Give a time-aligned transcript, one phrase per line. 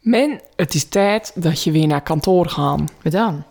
[0.00, 2.80] Men, het is tijd dat je weer naar kantoor gaat.
[3.02, 3.44] Wat dan?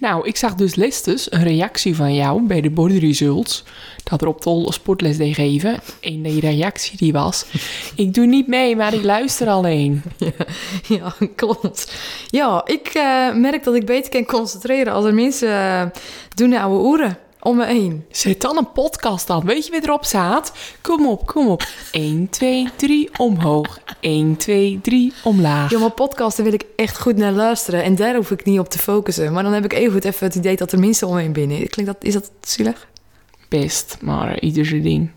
[0.00, 3.64] Nou, ik zag dus lestes een reactie van jou bij de body results.
[4.04, 5.80] Dat er op tol sportles deed geven.
[6.00, 7.44] En die reactie die was...
[7.96, 10.02] Ik doe niet mee, maar ik luister alleen.
[10.88, 11.94] Ja, klopt.
[12.26, 15.86] Ja, ik eh, merk dat ik beter kan concentreren als er mensen eh,
[16.34, 18.04] doen oude oren om me heen.
[18.10, 19.44] Zet dan een podcast aan.
[19.44, 20.52] Weet je wie erop staat?
[20.80, 21.62] Kom op, kom op.
[21.90, 23.78] 1, 2, 3 omhoog.
[24.00, 25.70] 1, 2, 3 omlaag.
[25.70, 28.68] Ja, maar podcasten wil ik echt goed naar luisteren en daar hoef ik niet op
[28.68, 29.32] te focussen.
[29.32, 31.68] Maar dan heb ik even het idee dat er mensen om me heen binnen.
[31.68, 32.88] Klinkt dat, is dat zielig?
[33.48, 35.10] Best, maar ieder zijn ding.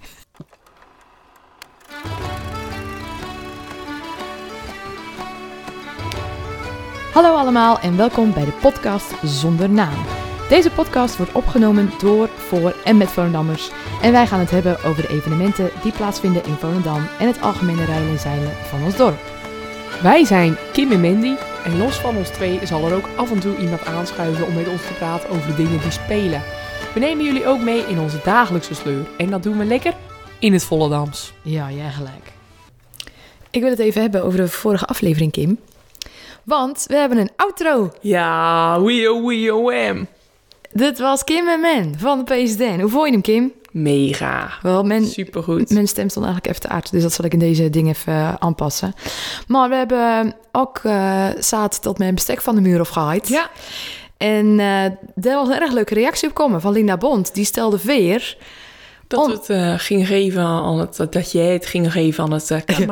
[7.14, 10.23] Hallo allemaal en welkom bij de podcast Zonder Naam.
[10.50, 13.72] Deze podcast wordt opgenomen door, voor en met Volendammers.
[14.02, 17.86] En wij gaan het hebben over de evenementen die plaatsvinden in Volendam en het algemene
[17.86, 19.20] rijden en zeilen van ons dorp.
[20.02, 21.36] Wij zijn Kim en Mandy.
[21.64, 24.68] En los van ons twee zal er ook af en toe iemand aanschuiven om met
[24.68, 26.42] ons te praten over de dingen die spelen.
[26.94, 29.06] We nemen jullie ook mee in onze dagelijkse sleur.
[29.18, 29.94] En dat doen we lekker
[30.40, 31.34] in het Volendams.
[31.42, 32.32] Ja, jij gelijk.
[33.50, 35.60] Ik wil het even hebben over de vorige aflevering, Kim.
[36.44, 37.92] Want we hebben een outro.
[38.02, 38.86] Ja, oh
[39.26, 40.08] wee oh wham.
[40.74, 42.80] Dit was Kim en Men van de PSDN.
[42.80, 43.54] Hoe vond je hem, Kim?
[43.72, 44.50] Mega.
[44.62, 45.70] Wel, men, Supergoed.
[45.70, 48.14] Mijn stem stond eigenlijk even te aard, dus dat zal ik in deze ding even
[48.14, 48.94] eh, aanpassen.
[49.48, 53.28] Maar we hebben ook uh, zaad tot mijn bestek van de muur afgehaaid.
[53.28, 53.50] Ja.
[54.18, 57.34] En eh daar was een erg leuke reactie op komen van Linda Bond.
[57.34, 58.38] Die stelde weer...
[59.14, 62.50] Dat Om- het eh, gingen geven aan het, dat jij het ging geven aan het
[62.50, 62.88] uh, Ik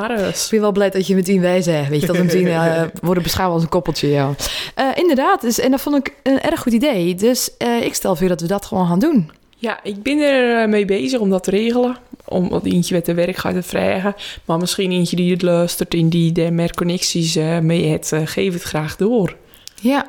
[0.49, 1.89] ben wel blij dat je meteen wij zegt.
[1.89, 4.29] Weet je, dat we meteen eh, worden beschouwd als een koppeltje, ja.
[4.95, 7.15] Inderdaad, dus, en dat vond ik een erg goed idee.
[7.15, 7.49] Dus
[7.81, 9.31] ik stel voor dat we dat gewoon gaan doen.
[9.57, 11.97] Ja, ik ben er mee bezig om dat te regelen.
[12.25, 14.15] Om wat eentje met de werk gaat te vragen.
[14.45, 18.11] Maar misschien eentje die het luistert en die daar meer connecties mee heeft.
[18.25, 19.35] geef het graag door.
[19.81, 20.05] Ja,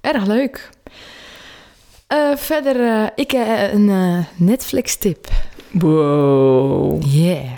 [0.00, 0.70] erg leuk.
[2.10, 5.28] Eh, verder, eh, ik heb een eh, Netflix-tip.
[5.70, 7.02] Wow.
[7.06, 7.50] Yeah.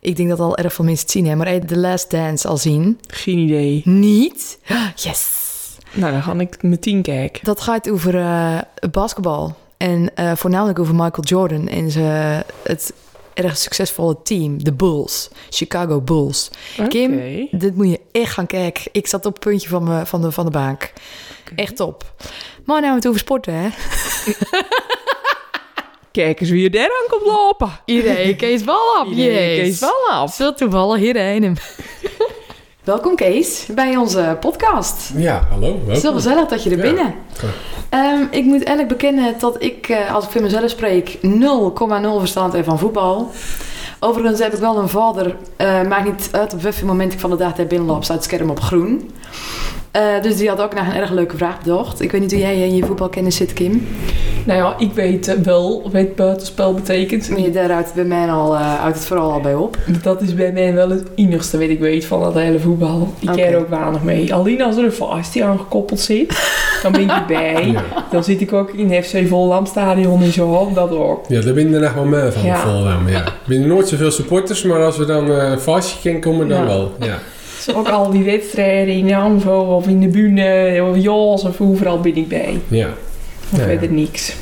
[0.00, 2.10] Ik denk dat al erg veel mensen het zien hebben, maar heb je The Last
[2.10, 3.00] Dance al zien?
[3.06, 3.82] Geen idee.
[3.84, 4.58] Niet?
[4.94, 5.42] Yes!
[5.92, 7.44] Nou, dan ga ik meteen kijken.
[7.44, 8.12] Dat gaat over
[8.90, 9.56] basketbal.
[9.76, 12.92] En voornamelijk over Michael Jordan en ze, het
[13.34, 15.30] erg succesvolle team, de Bulls.
[15.50, 16.50] Chicago Bulls.
[16.88, 17.20] Kim,
[17.50, 18.84] dit moet je echt gaan kijken.
[18.92, 20.92] Ik zat op het puntje van, me, van, de, van de bank.
[21.56, 22.14] Echt top.
[22.64, 23.68] Maar nou het over sporten, hè?
[26.12, 27.70] Kijk eens wie er daar aan komt lopen.
[27.84, 29.06] Iedereen, Kees Ballap.
[29.06, 30.34] Iedereen Kees wel af.
[30.34, 31.54] Zo toevallig hierheen hem.
[32.84, 35.10] Welkom Kees, bij onze podcast.
[35.16, 35.66] Ja, hallo.
[35.66, 36.20] Het is wel Welkom.
[36.20, 36.82] gezellig dat je er Ja.
[36.82, 37.14] binnen.
[37.88, 42.52] Ehm, ik moet eerlijk bekennen dat ik, eh, als ik voor mezelf spreek, 0,0 verstand
[42.52, 43.30] heb van voetbal.
[44.04, 47.30] Overigens heb ik wel een vader, eh, maakt niet uit op welk moment ik van
[47.30, 49.10] de dag daar binnenloop, staat het scherm op groen.
[49.90, 52.00] Eh, dus die had ook nog een erg leuke vraag bedacht.
[52.00, 53.86] Ik weet niet hoe jij in je voetbalkennis zit, Kim.
[54.44, 57.28] Nou ja, ik weet eh, wel wat buitenspel betekent.
[57.30, 59.76] Maar je daaruit bij mij al, eh uit het vooral al bij op.
[60.02, 63.08] Dat is bij mij wel het enigste wat ik weet van dat hele voetbal.
[63.18, 63.36] Ik Oké.
[63.40, 64.34] ken er ook weinig mee.
[64.34, 66.48] Alleen als er een vast aangekoppeld zit,
[66.82, 67.66] dan ben ik erbij.
[67.72, 67.82] Ja.
[68.10, 70.70] Dan zit ik ook in het FC Volendam stadion en zo.
[70.74, 71.24] Dat ook.
[71.28, 72.56] ja, daar ben je er echt wel mee van, Ja.
[72.56, 73.08] Volendam.
[73.08, 73.24] Ja.
[73.24, 76.66] Er zijn nooit zoveel supporters, maar als we dan eh vast kunnen komen, dan Ja.
[76.66, 76.92] wel.
[77.00, 77.18] Ja.
[77.64, 81.60] Dus ook al die wedstrijden in de Anvo of in de Bühne of Jos of
[81.60, 82.60] overal ben ik bij.
[82.68, 82.88] ja.
[83.52, 83.64] Of Ja, ja.
[83.64, 84.34] verder niks.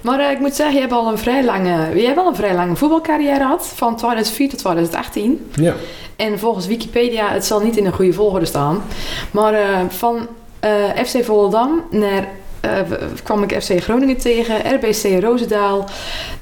[0.00, 2.34] Maar eh, ik moet zeggen, je hebt al een vrij lange, je hebt wel een
[2.36, 3.66] vrij lange voetbalcarrière gehad.
[3.74, 5.50] Van 2004 tot 2018.
[5.54, 5.74] Ja.
[6.16, 8.82] En volgens Wikipedia, het zal niet in een goede volgorde staan.
[9.30, 10.28] Maar eh, van
[10.60, 10.70] eh,
[11.04, 12.28] FC Volendam naar
[12.60, 12.80] eh,
[13.22, 15.88] kwam ik FC Groningen tegen, RBC Roosendaal,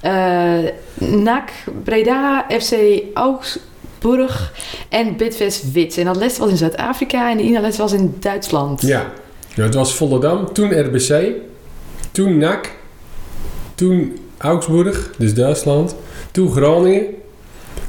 [0.00, 0.58] eh
[0.98, 1.50] NAC
[1.84, 2.75] Breda, FC
[3.14, 4.52] Augsburg
[4.88, 5.97] en Bidvest Wits.
[5.97, 8.82] En dat les was in Zuid-Afrika en de ene les was in Duitsland.
[8.82, 9.06] ja.
[9.54, 11.32] Nou, het was Volendam, toen RBC,
[12.12, 12.71] toen NAC,
[13.75, 15.95] toen Augsburg, dus Duitsland,
[16.31, 17.06] toen Groningen,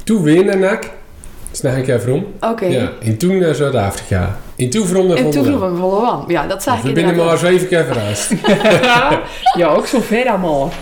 [0.04, 0.90] toen weer naar NAC.
[1.52, 2.26] Snap ik even om.
[2.40, 2.64] Oké.
[2.64, 2.92] Ja.
[3.00, 4.38] En toen naar Zuid-Afrika.
[4.56, 6.24] En toen vroeg naar En toen vroegen we Volendam.
[6.30, 8.32] Ja, dat zag ik We binnen maar eens even keer verrast.
[9.58, 10.72] ja, ook zo ver allemaal.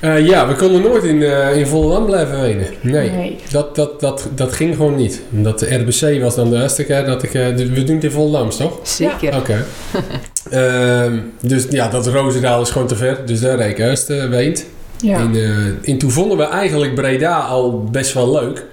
[0.00, 2.66] Eh, ja, we konden nooit in, eh in Volendam blijven wonen.
[2.80, 3.10] Nee.
[3.10, 3.36] Nee.
[3.50, 5.22] Dat, dat, dat, dat ging gewoon niet.
[5.32, 7.34] Omdat de RBC was dan de eerste keer dat ik...
[7.34, 8.78] eh, dus we doen het in Volendam, toch?
[8.82, 9.36] Zeker.
[9.36, 9.64] Oké.
[10.50, 13.18] Ehm, dus ja, dat Roosendaal is gewoon te ver.
[13.26, 14.64] Dus daar eerst uh, weent.
[15.00, 15.18] Ja.
[15.18, 18.64] En, eh, en toen vonden we eigenlijk Breda al best wel leuk.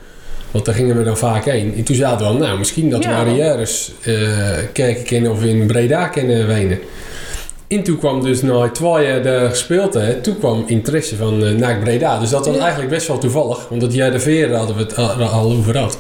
[0.52, 1.74] Want daar gingen we dan vaak heen.
[1.76, 3.20] En toen zaten we al, nou, misschien dat we Ja.
[3.20, 4.18] Arrières eh
[4.74, 6.80] kijken kennen of in Breda kennen wenen.
[7.68, 11.52] En toen kwam dus na twee jaar daar gespeeld, hè, toen kwam interesse van eh
[11.54, 12.20] NAC Breda.
[12.20, 12.62] Dus dat was Ja.
[12.62, 13.68] eigenlijk best wel toevallig.
[13.70, 15.98] Want dat jaar de veer hadden we het al, al over gehad.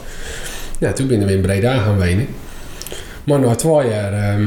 [0.80, 2.28] Ja, toen binnen we in Breda gaan wenen.
[3.24, 4.40] Maar na twee jaar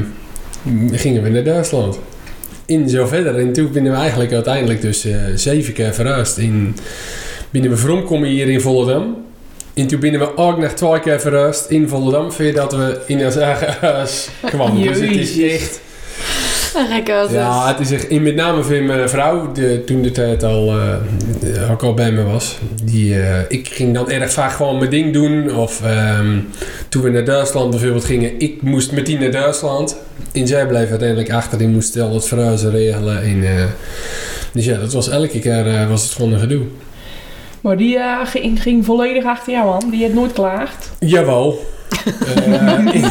[0.91, 1.99] gingen we naar Duitsland.
[2.65, 3.39] In zo verder.
[3.39, 6.37] En toen binnen we eigenlijk uiteindelijk dus eh, zeven keer verhuisd.
[6.37, 6.75] In,
[7.49, 9.17] binnen we vromkomen hier in Volendam.
[9.73, 12.31] En toen binnen we ook nog twee keer verhuisd in Volendam.
[12.31, 14.81] Voordat we in ons eigen huis kwamen.
[14.81, 15.81] Dus het is echt...
[17.31, 20.77] Ja, het is echt, in met name voor mijn vrouw, de, toen de tijd al,
[20.77, 22.57] eh, ook al bij me was.
[22.83, 25.55] Die, eh, ik ging dan erg vaak gewoon mijn ding doen.
[25.55, 26.39] Of ehm,
[26.89, 29.97] toen we naar Duitsland bijvoorbeeld gingen, ik moest meteen naar Duitsland.
[30.31, 33.21] En zij bleef uiteindelijk achter, die moest al het verhuizen regelen.
[33.23, 33.65] En, eh,
[34.53, 36.65] dus ja, dat was elke keer eh, was het gewoon een gedoe.
[37.61, 39.89] Maar die ging, ging volledig achter jou aan.
[39.89, 40.91] Die heeft nooit klaagd.
[40.99, 41.59] Jawel.
[42.35, 43.05] Eh, in,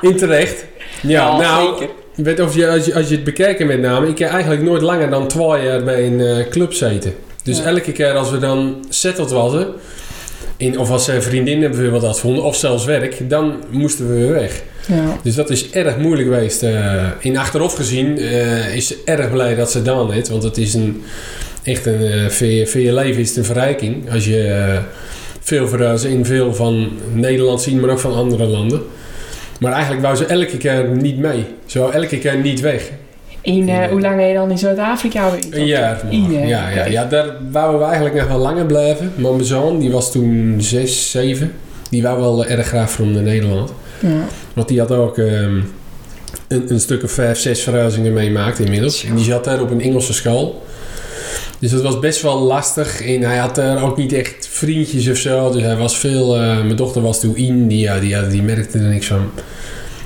[0.00, 0.64] in terecht.
[1.02, 1.94] Ja, nou, zeker.
[2.16, 4.82] Weet of je, als, je, als je het bekijkt met name, ik heb eigenlijk nooit
[4.82, 7.14] langer dan twee jaar bij een eh, club zitten.
[7.42, 7.64] Dus Ja.
[7.64, 9.66] elke keer als we dan settled waren,
[10.56, 14.32] in, of als ze vriendinnen bijvoorbeeld had vonden, of zelfs werk, dan moesten we weer
[14.32, 14.62] weg.
[14.88, 15.16] Ja.
[15.22, 16.62] Dus dat is erg moeilijk geweest.
[16.62, 17.04] eh.
[17.20, 20.74] in achteraf gezien eh, is ze erg blij dat ze dan heeft, want het is
[20.74, 21.02] een,
[21.62, 24.12] echt een, eh, voor, je, voor je leven is het een verrijking.
[24.12, 24.78] Als je
[25.40, 28.82] veel verhuizen in veel van Nederland zien, maar ook van andere landen.
[29.60, 31.46] Maar eigenlijk wou ze elke keer niet mee.
[31.66, 32.90] Ze wou elke keer niet weg.
[33.42, 35.54] En eh, hoe lang heb je dan in Zuid-Afrika geweest?
[35.54, 36.00] Een jaar.
[36.10, 39.12] Ja, ja, ja, daar wouden we eigenlijk nog wel langer blijven.
[39.16, 41.52] Maar mijn zoon, die was toen 6, 7.
[41.90, 43.72] Die wou wel erg graag van naar Nederland.
[44.00, 44.24] Ja.
[44.52, 45.60] Want die had ook ehm,
[46.48, 49.04] een, een stuk of vijf, zes verhuizingen meemaakt inmiddels.
[49.04, 50.64] En die zat daar op een Engelse school.
[51.58, 53.02] Dus dat was best wel lastig.
[53.06, 55.50] En hij had daar ook niet echt vriendjes of zo.
[55.52, 56.36] Dus hij was veel...
[56.36, 57.68] eh, mijn dochter was toen in.
[57.68, 59.30] Die, ja, die, die merkte er niks van.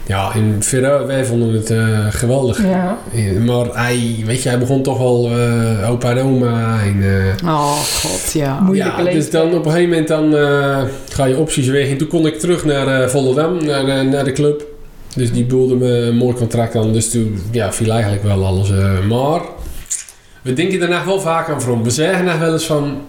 [0.07, 2.63] Ja, en verder, wij vonden het eh, geweldig.
[2.63, 2.99] Ja.
[3.47, 6.81] Maar hij, weet je, hij begon toch wel eh, opa en oma.
[6.83, 7.05] En,
[7.45, 8.69] Oh god, ja.
[8.73, 10.33] Ja, dus dan op een gegeven moment dan,
[11.13, 11.89] ga je opties weg.
[11.89, 14.65] En toen kon ik terug naar Volendam, naar, de- naar de club.
[15.17, 16.93] Dus die boelde me een mooi contract aan.
[16.93, 18.69] Dus toen ja, viel eigenlijk wel alles.
[19.09, 19.41] maar
[20.43, 21.83] we denken daarna wel vaak aan van.
[21.85, 23.01] We zeggen nog wel eens van...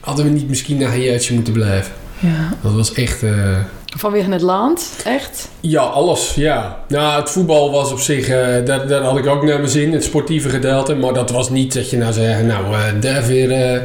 [0.00, 1.92] Hadden we niet misschien naar een jaartje moeten blijven?
[2.18, 2.52] Ja.
[2.62, 3.22] Dat was echt...
[3.22, 3.56] eh,
[3.96, 5.48] Vanwege het land, echt?
[5.60, 6.84] ja, alles, ja.
[6.88, 9.92] Nou, het voetbal was op zich, eh, daar, daar had ik ook naar mijn zin,
[9.92, 10.94] het sportieve gedeelte.
[10.94, 13.82] Maar dat was niet dat je nou zei, nou, eh, daar weer...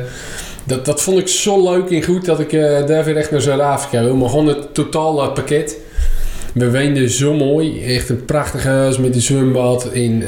[0.64, 2.52] dat, dat vond ik zo leuk en goed dat ik
[2.88, 4.16] daar weer echt naar Zuid-Afrika wil.
[4.16, 5.78] Maar gewoon het totale pakket.
[6.54, 7.86] We woonden zo mooi.
[7.96, 9.86] Echt een prachtig huis met een zwembad.
[9.92, 10.24] In,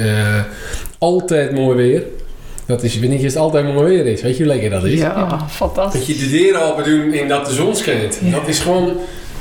[0.97, 2.03] altijd mooi weer.
[2.65, 4.21] Dat is, het altijd mooi weer is.
[4.21, 4.99] Weet je hoe lekker dat is?
[4.99, 6.05] Ja, Dat fantastisch.
[6.07, 8.19] je de deur open doet en dat de zon schijnt.
[8.23, 8.31] Ja.
[8.31, 8.97] Dat is gewoon...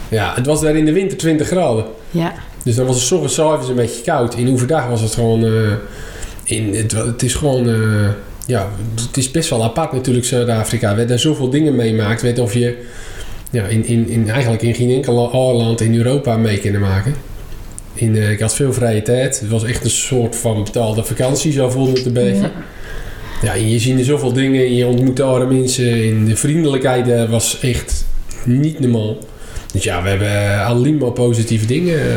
[0.09, 1.85] Ja, het was daar in de winter 20 graden.
[2.11, 2.33] Ja.
[2.65, 4.35] Dus dan was het 's ochtends s'avonds een beetje koud.
[4.35, 5.45] In overdag was het gewoon...
[5.45, 5.51] eh,
[6.45, 7.69] in, het, het is gewoon...
[7.69, 8.09] eh,
[8.47, 8.69] ja,
[9.07, 10.81] het is best wel apart natuurlijk Zuid-Afrika.
[10.81, 12.23] We hebben daar zoveel dingen meemaakt.
[12.23, 12.85] Weet of je
[13.51, 17.15] ja, in, in, in, eigenlijk in geen enkel land in Europa mee kunnen maken.
[17.95, 19.41] In, eh, ik had veel vrije tijd.
[19.41, 21.53] Het was echt een soort van betaalde vakantie.
[21.53, 22.41] Zo voelde het een beetje.
[22.41, 22.51] Ja.
[23.45, 24.61] Ja, je ziet er zoveel dingen.
[24.61, 25.93] en Je ontmoet andere mensen.
[25.93, 28.05] En de vriendelijkheid daar was echt
[28.45, 29.17] niet normaal.
[29.73, 32.17] Dus ja, we hebben alleen maar positieve dingen eh,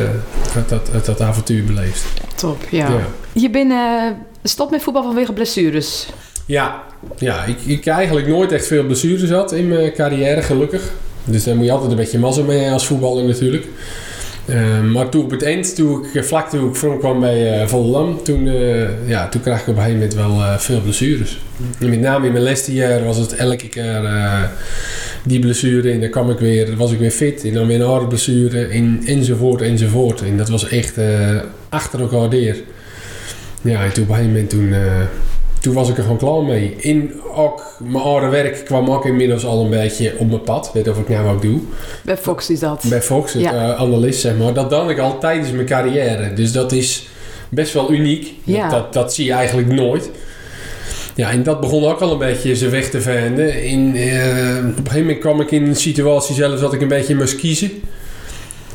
[0.56, 2.06] uit, dat, uit dat avontuur beleefd.
[2.36, 2.90] Top, ja.
[2.90, 3.08] Ja.
[3.32, 4.04] Je bent eh,
[4.44, 6.08] stop met voetbal vanwege blessures.
[6.46, 6.84] Ja,
[7.18, 10.92] ja ik, ik eigenlijk nooit echt veel blessures had in mijn carrière, gelukkig.
[11.24, 13.66] Dus daar moet je altijd een beetje mazzel mee als voetballer natuurlijk.
[14.48, 17.68] Eh, maar toen op het eind, toen ik, vlak toen ik voor kwam bij eh
[17.68, 21.40] Volendam, toen, eh, ja, toen kreeg ik op een gegeven moment wel eh, veel blessures.
[21.80, 24.44] Met name in mijn laatste jaar was het elke keer eh,
[25.24, 27.88] die blessure en dan kwam ik weer, was ik weer fit en dan weer een
[27.88, 30.22] harde blessure en, enzovoort enzovoort.
[30.22, 31.36] En dat was echt eh,
[31.70, 32.56] achter elkaar weer.
[33.62, 35.02] Ja, en toen op een gegeven moment toen, eh,
[35.62, 36.76] toen was ik er gewoon klaar mee.
[36.78, 40.72] In ook mijn oude werk kwam ook inmiddels al een beetje op mijn pad.
[40.74, 41.60] Weet of ik nou wat doe.
[42.04, 42.84] Bij Fox is dat.
[42.90, 43.54] Bij Fox, het Ja.
[43.74, 44.54] eh, analist zeg maar.
[44.54, 46.34] Dat dan ik al tijdens mijn carrière.
[46.34, 47.08] Dus dat is
[47.50, 48.34] best wel uniek.
[48.44, 48.70] Ja.
[48.70, 50.10] Dat, dat zie je eigenlijk nooit.
[51.16, 53.64] Ja, en dat begon ook al een beetje zijn weg te vinden.
[53.64, 54.10] In, eh,
[54.58, 57.36] op een gegeven moment kwam ik in een situatie zelfs dat ik een beetje moest
[57.36, 57.72] kiezen.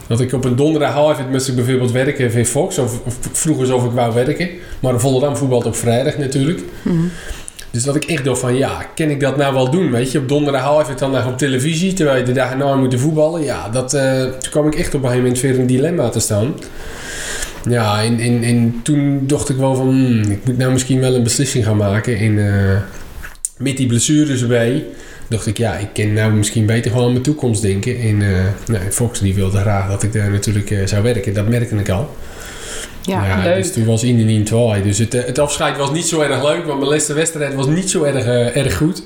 [0.06, 2.78] Dat ik op een donderdagavond moest ik bijvoorbeeld werken bij Fox.
[2.78, 4.48] Of, of ik wou werken.
[4.80, 6.60] Maar Volendam voetbalt op vrijdag natuurlijk.
[6.82, 7.04] Mhm.
[7.72, 9.90] Dus dat ik echt dacht van, ja, kan ik dat nou wel doen?
[9.90, 13.42] Weet je, op donderdagavond dan nog op televisie, terwijl je de dag erna moet voetballen.
[13.42, 16.08] Ja, dat, eh, toen kwam ik echt op een gegeven moment weer in een dilemma
[16.08, 16.54] te staan.
[17.68, 21.14] Ja, en, en, en toen dacht ik wel van, hmm, ik moet nou misschien wel
[21.14, 22.18] een beslissing gaan maken.
[22.18, 22.76] En eh,
[23.56, 24.84] met die blessures erbij,
[25.32, 28.00] dacht ik, ja, ik kan nou misschien beter gewoon aan mijn toekomst denken.
[28.00, 31.48] En eh, nou, Fox die wilde graag dat ik daar natuurlijk eh, zou werken, dat
[31.48, 32.16] merkte ik al.
[33.02, 33.54] Ja, leuk.
[33.54, 34.82] dus toen was in en in twee.
[34.82, 37.66] Dus het, eh, het afscheid was niet zo erg leuk, want mijn laatste wedstrijd was
[37.66, 38.24] niet zo erg,
[38.54, 39.02] erg goed.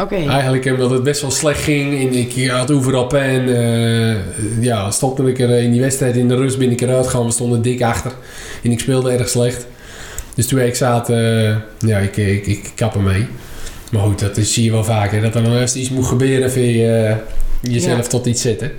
[0.00, 0.14] oké.
[0.14, 2.08] Eigenlijk omdat het best wel slecht ging.
[2.08, 3.48] En ik had overal pijn.
[3.48, 4.16] eh
[4.60, 7.26] ja, stopte ik er in die wedstrijd in de rust ben ik eruit gegaan.
[7.26, 8.12] We stonden dik achter.
[8.62, 9.66] En ik speelde erg slecht.
[10.34, 11.08] Dus toen ik zat,
[11.78, 13.26] ja, ik, ik, ik kap ermee.
[13.90, 15.22] Maar goed, dat is, zie je wel vaker.
[15.22, 17.16] Dat er nog eerst iets moet gebeuren, vind je eh,
[17.72, 18.08] jezelf Ja.
[18.08, 18.72] tot iets zetten.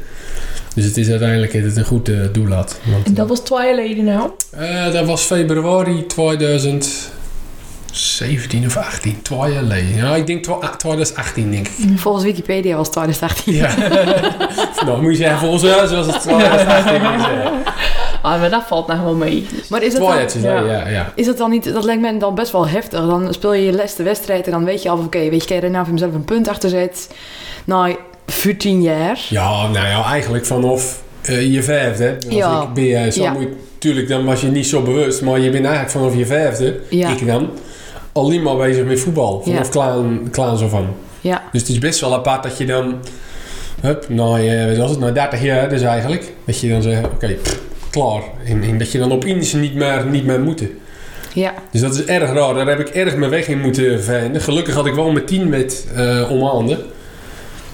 [0.75, 2.79] Dus het is uiteindelijk dat het een goed eh, doel had.
[2.91, 4.29] Want, En dat was twee geleden nou?
[4.51, 9.21] eh, dat was februari 2017 of 18.
[9.21, 9.95] Twee jaar geleden.
[9.95, 11.73] Ja, ik denk twa- 2018 denk ik.
[11.99, 13.53] Volgens Wikipedia was het 2018.
[13.53, 13.75] Ja.
[14.85, 17.01] nou, moet je zeggen, volgens ons was het 2018.
[18.21, 19.45] Ah, maar dat valt nou wel mee.
[19.69, 20.59] Maar is dat, dan, Ja.
[20.59, 20.65] ja.
[20.65, 21.11] ja, ja.
[21.15, 21.73] is dat dan niet...
[21.73, 22.99] Dat lijkt me dan best wel heftig.
[22.99, 25.05] Dan speel je je laatste wedstrijd en dan weet je al van...
[25.05, 27.09] Oké, weet je, kan je er nou voor mezelf een punt achter zet?
[27.65, 27.95] Nou,
[28.27, 29.19] 14 jaar.
[29.29, 32.15] Ja, nou ja, eigenlijk vanaf eh, je vijfde.
[32.25, 32.61] Als Ja.
[32.61, 33.31] ik ben, eh, zo Ja.
[33.33, 33.47] moet,
[33.77, 35.21] tuurlijk, dan was je niet zo bewust.
[35.21, 37.09] Maar je bent eigenlijk vanaf je vijfde, Ja.
[37.09, 37.49] ik dan,
[38.11, 39.41] alleen maar bezig met voetbal.
[39.43, 39.71] Vanaf Ja.
[39.71, 40.87] klaan, klaan zo van.
[41.21, 42.95] Ja, Dus het is best wel apart dat je dan...
[43.81, 44.99] Hup, nou, eh, was het?
[44.99, 46.31] Nou, 30 jaar dus eigenlijk.
[46.45, 47.35] Dat je dan zegt, oké,
[47.91, 48.21] klaar.
[48.45, 50.63] En, en dat je dan opeens niet meer, niet meer moet.
[51.33, 52.53] ja, Dus dat is erg raar.
[52.53, 54.41] Daar heb ik erg mijn weg in moeten vinden.
[54.41, 56.77] Gelukkig had ik wel mijn team met eh om handen.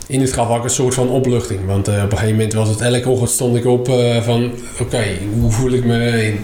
[0.08, 1.60] In het gaf ook een soort van opluchting.
[1.66, 4.52] Want eh, op een gegeven moment was het elke ochtend stond ik op eh, van...
[4.82, 5.04] Oké,
[5.40, 6.10] hoe voel ik me?
[6.10, 6.38] En,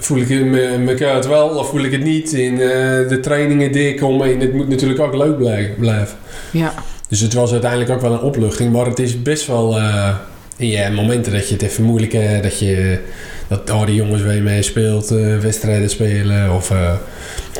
[0.00, 2.32] voel ik me, me het wel of voel ik het niet?
[2.32, 4.22] In de trainingen die ik kom.
[4.22, 6.16] En het moet natuurlijk ook leuk blij- blijven.
[6.50, 6.74] ja.
[7.08, 8.72] Dus het was uiteindelijk ook wel een opluchting.
[8.72, 9.78] Maar het is best wel...
[10.62, 12.42] eh, ja, momenten dat je het even moeilijk hebt.
[12.42, 12.98] Dat je...
[13.48, 16.54] Dat al die jongens waar je mee speelt, eh, wedstrijden spelen.
[16.54, 16.92] Of eh,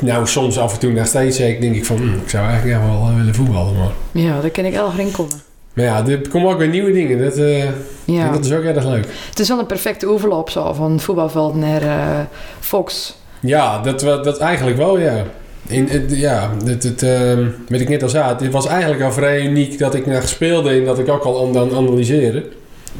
[0.01, 1.97] nou, soms af en toe nog steeds ik, denk ik van...
[1.97, 3.77] hm, ik zou eigenlijk echt wel eh, willen voetballen.
[3.77, 5.41] Maar, Ja, daar ken ik erg in komen.
[5.75, 7.19] maar ja, er komen ook weer nieuwe dingen.
[7.19, 7.65] Dat, eh,
[8.05, 8.31] Ja.
[8.33, 9.07] dat is ook erg leuk.
[9.29, 12.21] Het is wel een perfecte overloop zo, van voetbalveld naar eh,
[12.61, 13.17] Fox.
[13.41, 15.25] Ja, dat, dat eigenlijk wel, ja.
[15.69, 19.13] In, het- ja, het, het, ehm, wat ik net al zei, het was eigenlijk al
[19.13, 22.45] vrij uniek dat ik naar speelde en dat ik ook al aan dan analyseren.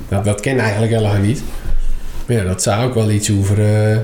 [0.09, 1.43] Dat, dat ken eigenlijk helemaal niet.
[2.27, 3.59] Maar ja, dat zei ook wel iets over,
[3.91, 3.97] eh,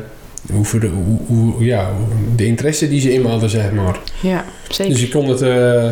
[0.55, 1.89] over de, hoe, hoe- ja,
[2.37, 3.99] de interesse die ze in me hadden, zeg maar.
[4.21, 4.93] Ja, zeker.
[4.95, 5.89] Dus ik kon het, eh,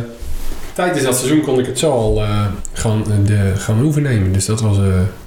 [0.72, 4.32] tijdens dat seizoen kon ik het zo al eh, gaan, de, gaan overnemen.
[4.32, 4.84] Dus dat was, eh,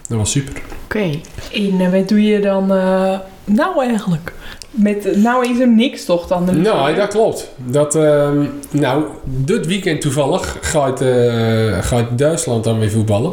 [0.07, 0.53] dat was super.
[0.83, 1.09] Oké.
[1.53, 4.33] En wat doe je dan eh, nou eigenlijk?
[4.71, 6.45] Met, nou is er niks toch dan?
[6.45, 7.49] de Nou, dat klopt.
[7.65, 13.31] Dat, ehm, nou, dit weekend toevallig gaat, eh, gaat Duitsland dan weer voetballen.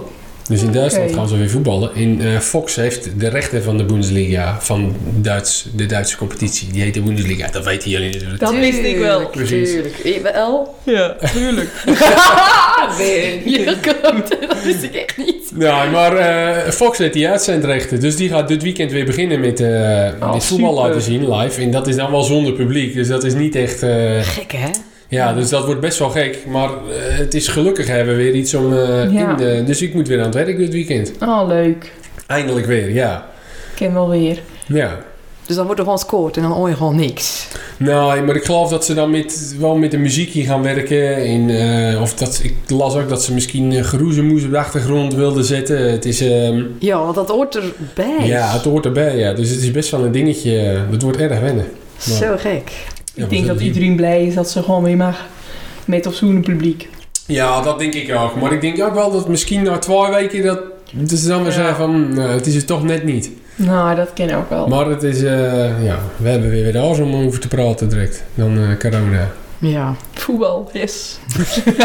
[0.48, 1.18] Dus in Duitsland Oké.
[1.18, 1.94] gaan ze weer voetballen.
[1.94, 6.68] En eh, Fox heeft de rechten van de Bundesliga, van Duits, de Duitse competitie.
[6.72, 8.40] Die heet de Bundesliga, dat weten jullie natuurlijk.
[8.40, 9.16] Dat wist ik wel.
[9.16, 9.70] Tuurlijk, Precies.
[9.70, 9.98] Tuurlijk.
[9.98, 10.74] Eh, Wel?
[10.82, 11.70] Ja, tuurlijk.
[12.98, 13.42] nee.
[13.44, 13.74] Ja.
[14.48, 15.50] Dat wist ik echt niet.
[15.54, 18.00] Nou, maar eh, Fox heeft die uitzendrechten.
[18.00, 21.60] Dus die gaat dit weekend weer beginnen met, eh Oh, met voetbal laten zien live.
[21.62, 22.94] En dat is dan wel zonder publiek.
[22.94, 23.82] Dus dat is niet echt...
[23.82, 24.70] eh, Gek, hè?
[25.08, 26.38] Ja, dus dat wordt best wel gek.
[26.48, 26.74] Maar eh,
[27.18, 29.30] het is gelukkig hebben we weer iets om eh, Ja.
[29.30, 29.62] in de...
[29.66, 31.12] Dus ik moet weer aan het werk dit weekend.
[31.22, 31.92] Oh, leuk.
[32.26, 33.26] Eindelijk weer, ja.
[33.70, 34.40] Ik ken wel weer.
[34.66, 34.98] Ja.
[35.46, 37.46] Dus dan wordt er gewoon scoort en dan hoor je gewoon niks.
[37.76, 41.16] Nou, maar ik geloof dat ze dan met, wel met de muziek hier gaan werken.
[41.16, 41.50] En,
[41.94, 45.44] eh, of dat, ik las ook dat ze misschien uh, geroezemoes op de achtergrond wilden
[45.44, 45.90] zetten.
[45.90, 46.20] Het is...
[46.20, 48.26] ehm, Ja, want dat hoort erbij.
[48.26, 49.32] ja, het hoort erbij, ja.
[49.32, 50.78] Dus het is best wel een dingetje.
[50.90, 51.66] Dat wordt erg wennen.
[51.98, 52.72] Zo gek.
[53.16, 55.24] Ja, ik denk dat iedereen blij is dat ze gewoon weer mag.
[55.84, 56.88] Met of zonder publiek.
[57.26, 58.40] Ja, dat denk ik ook.
[58.40, 60.60] Maar ik denk ook wel dat misschien na twee weken dat...
[60.92, 61.56] Dat ze dan weer Ja.
[61.58, 63.30] zeggen van, nou, het is het toch net niet.
[63.56, 64.66] Nou, dat ken ik ook wel.
[64.68, 68.24] Maar het is, eh, ja, we hebben weer weer alles om over te praten direct.
[68.34, 69.30] Dan eh, corona.
[69.58, 69.94] Ja.
[70.12, 71.18] Voetbal, yes.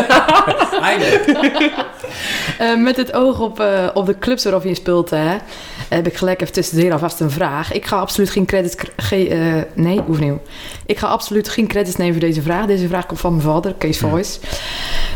[0.81, 1.25] Eindelijk.
[2.57, 5.35] Eh, met het oog op, eh, op de clubs waarover je speelt, hè,
[5.95, 7.71] heb ik gelijk even tussendoor alvast een vraag.
[7.73, 8.75] Ik ga absoluut geen credits...
[8.97, 10.39] ge- eh, nee, opnieuw.
[10.85, 12.65] Ik ga absoluut geen credits nemen voor deze vraag.
[12.65, 14.07] Deze vraag komt van mijn vader, Kees Ja.
[14.09, 14.39] Voice.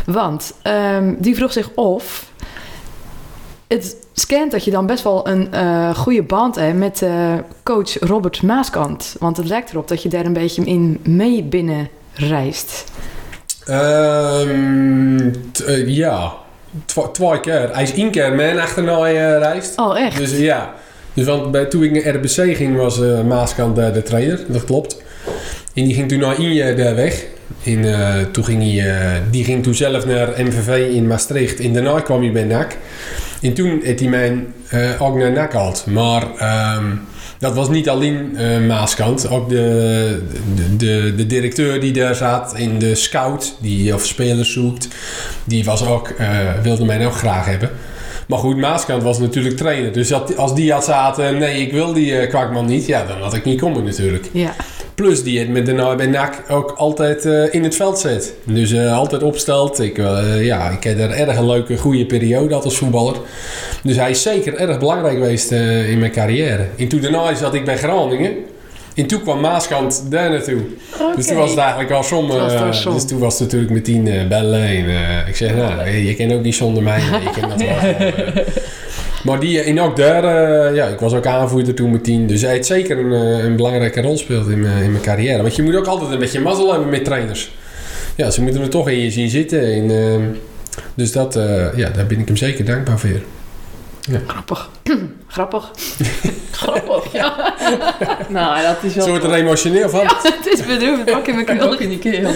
[0.06, 2.30] Want ehm, die vroeg zich of...
[3.66, 7.98] Het scant dat je dan best wel een eh, goede band hebt met eh, coach
[8.00, 9.16] Robert Maaskant.
[9.18, 12.84] Want het lijkt erop dat je daar een beetje in mee binnen reist.
[13.64, 16.32] Ehm, t- eh, ja,
[17.12, 17.68] Twee keer.
[17.72, 19.78] Hij is één keer mijn achterna eh, reist.
[19.78, 20.16] Oh, echt?
[20.16, 20.74] Dus ja.
[21.14, 24.40] Dus want bij, toen ik naar RBC ging, was eh Maaskant de, de trainer.
[24.48, 25.02] Dat klopt.
[25.74, 27.24] En die ging toen naar Inje daar weg.
[27.64, 31.60] En eh, toen ging hij, eh, die ging toen zelf naar MVV in Maastricht.
[31.60, 32.76] En daarna kwam hij bij NAC.
[33.42, 35.86] En toen heeft hij mij eh, ook naar NAC gehaald.
[35.86, 36.84] Maar ehm,
[37.38, 39.28] dat was niet alleen eh, Maaskant.
[39.30, 40.22] Ook de,
[40.76, 44.88] de, de, directeur die daar zat en de scout die of spelers zoekt.
[45.44, 46.28] Die was ook, eh,
[46.62, 47.70] wilde mij ook graag hebben.
[48.28, 49.92] Maar goed, Maaskant was natuurlijk trainer.
[49.92, 52.86] Dus dat, als die had zaten, nee, ik wil die uh, kwakman niet.
[52.86, 54.28] Ja, dan had ik niet komen natuurlijk.
[54.32, 54.54] Ja.
[54.96, 58.34] Plus die het met de nou bij NAC ook altijd uh, in het veld zet.
[58.44, 59.80] Dus uh, altijd opstelt.
[59.80, 63.16] Ik, uh, ja, ik heb er erg een leuke, goede periode als voetballer.
[63.82, 66.66] Dus hij is zeker erg belangrijk geweest in mijn carrière.
[66.78, 68.34] En toen zat ik bij Groningen.
[68.96, 70.60] En toen kwam Maaskant daar naartoe.
[70.94, 71.16] Okay.
[71.16, 72.28] Dus toen was het eigenlijk al som.
[72.84, 74.62] dus toen was het natuurlijk meteen bellen.
[74.62, 77.00] En ik zeg, nou, je kent ook niet zonder mij.
[77.40, 78.44] dat wel.
[79.26, 82.26] Maar die in ook daar, uh, ja, ik was ook aanvoerder toen met tien.
[82.26, 83.12] Dus hij heeft zeker een,
[83.44, 85.42] een belangrijke rol gespeeld in mijn, in mijn carrière.
[85.42, 87.50] Want je moet ook altijd een beetje mazzel hebben met trainers.
[88.14, 89.62] Ja, ze moeten er toch in je zien zitten.
[89.62, 90.26] En, uh,
[90.94, 93.20] dus dat, uh, ja, daar ben ik hem zeker dankbaar voor.
[94.00, 94.20] Ja.
[94.26, 94.70] Grappig.
[95.26, 95.70] Grappig.
[96.50, 97.45] Grappig, ja.
[98.28, 99.04] nou, dat is wel...
[99.04, 100.00] Zo wordt er emotioneel van.
[100.00, 101.04] Ja, het is bedroefd.
[101.04, 101.72] Pak in mijn keel.
[101.72, 102.30] Ook in die keel.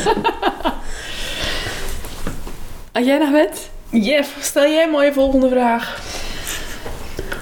[2.92, 3.70] En jij nog met?
[3.90, 5.98] Jeff, stel jij je volgende vraag.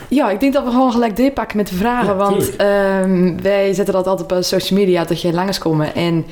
[0.09, 2.07] Ja, ik denk dat we gewoon gelijk doorpakken met de vragen.
[2.07, 5.95] Ja, want um, wij zetten dat altijd op social media dat je langskomen.
[5.95, 6.27] En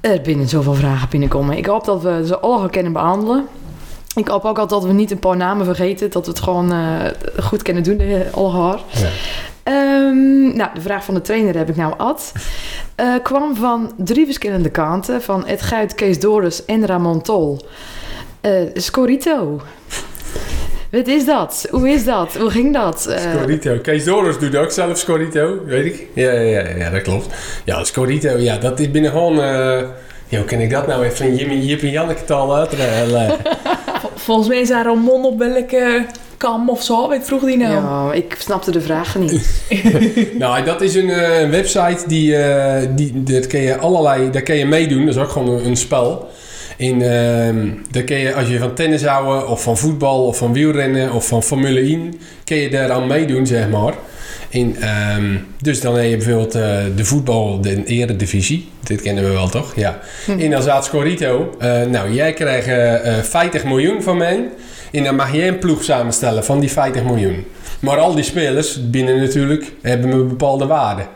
[0.00, 1.56] er binnen zoveel vragen binnenkomen.
[1.56, 3.46] Ik hoop dat we ze allemaal kunnen behandelen.
[4.14, 6.10] Ik hoop ook altijd dat we niet een paar namen vergeten.
[6.10, 7.04] Dat we het gewoon uh,
[7.38, 8.00] goed kunnen doen,
[8.32, 8.80] allemaal.
[8.90, 9.08] Ja.
[9.68, 12.32] Um, nou, de vraag van de trainer heb ik nou ad.
[13.00, 15.22] Uh, kwam van drie verschillende kanten.
[15.22, 17.58] Van Ed Guit, Kees Doris en Ramon Tol.
[18.42, 19.60] Uh, Scorito.
[20.90, 21.66] Wat is dat?
[21.70, 22.36] Hoe is dat?
[22.36, 23.06] Hoe ging dat?
[23.08, 23.16] Uh...
[23.18, 23.78] Scorito.
[23.82, 26.06] Kees Doris doet ook zelf Scorito, weet ik.
[26.12, 27.26] Ja, ja, ja, ja dat klopt.
[27.64, 29.38] Ja, Scorito, ja, dat is binnen gewoon...
[29.38, 29.80] Uh...
[30.30, 33.36] Ja, hoe ken ik dat nou even van Jimmy, Jip en Janneke taal uitleggen?
[34.26, 36.06] Volgens mij is daar een mon op welke
[36.38, 37.72] kam of zo, weet vroeg die nou?
[37.72, 39.62] Ja, ik snapte de vragen niet.
[40.38, 44.42] nou, dat is een, uh, een website die, uh, die dat kun je allerlei, daar
[44.42, 45.06] kun je meedoen.
[45.06, 46.28] Dat is ook gewoon een, een spel.
[46.76, 50.52] In, uh, dan kun je, als je van tennis houden, of van voetbal, of van
[50.52, 52.14] wielrennen, of van Formule 1,
[52.44, 53.94] kun je daar aan meedoen, zeg maar.
[54.48, 54.76] In,
[55.16, 58.68] um, dus dan heb je bijvoorbeeld uh, de voetbal, de eredivisie.
[58.82, 59.72] Dit kennen we wel, toch?
[59.76, 60.00] Ja.
[60.24, 60.38] Hm.
[60.38, 61.56] En dan staat Scorito.
[61.62, 64.48] Uh, nou, jij krijgt uh, 50 miljoen van mij.
[64.92, 67.44] En dan mag jij een ploeg samenstellen van die 50 miljoen.
[67.80, 71.06] Maar al die spelers binnen natuurlijk hebben een bepaalde waarde.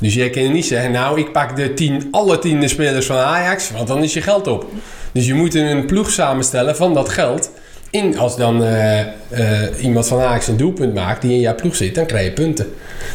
[0.00, 3.70] Dus jij kan niet zeggen, nou, ik pak de tien, alle tiende spelers van Ajax,
[3.70, 4.66] want dan is je geld op.
[5.12, 7.50] Dus je moet een ploeg samenstellen van dat geld.
[7.90, 9.04] En als dan uh, uh,
[9.82, 12.66] iemand van Ajax een doelpunt maakt die in jouw ploeg zit, dan krijg je punten.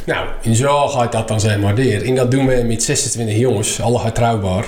[0.05, 2.05] Nou, en zo gaat dat dan zeg maar neer.
[2.05, 4.65] En dat doen we met 26 jongens, alle getrouwbaar.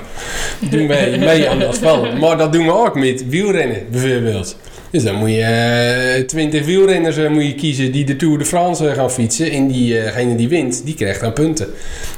[0.69, 2.15] doen wij mee aan dat spel.
[2.19, 4.55] Maar dat doen we ook met wielrennen bijvoorbeeld.
[4.89, 8.93] Dus dan moet je 20 wielrenners uh, moet je kiezen die de Tour de France
[8.93, 9.51] gaan fietsen.
[9.51, 11.67] En diegene die wint, die krijgt dan punten.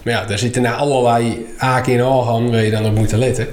[0.04, 3.48] Maar ja, daar zitten nou allerlei aken en aan waar je dan op moet letten.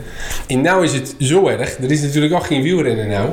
[0.46, 3.29] En nou is het zo erg, er is natuurlijk ook geen wielrennen nou.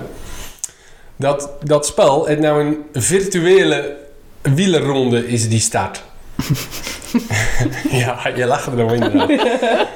[1.24, 3.96] Dat, dat spel, het nou een virtuele
[4.42, 6.04] wielerronde is die start.
[8.04, 9.30] ja, je lacht er nog inderdaad.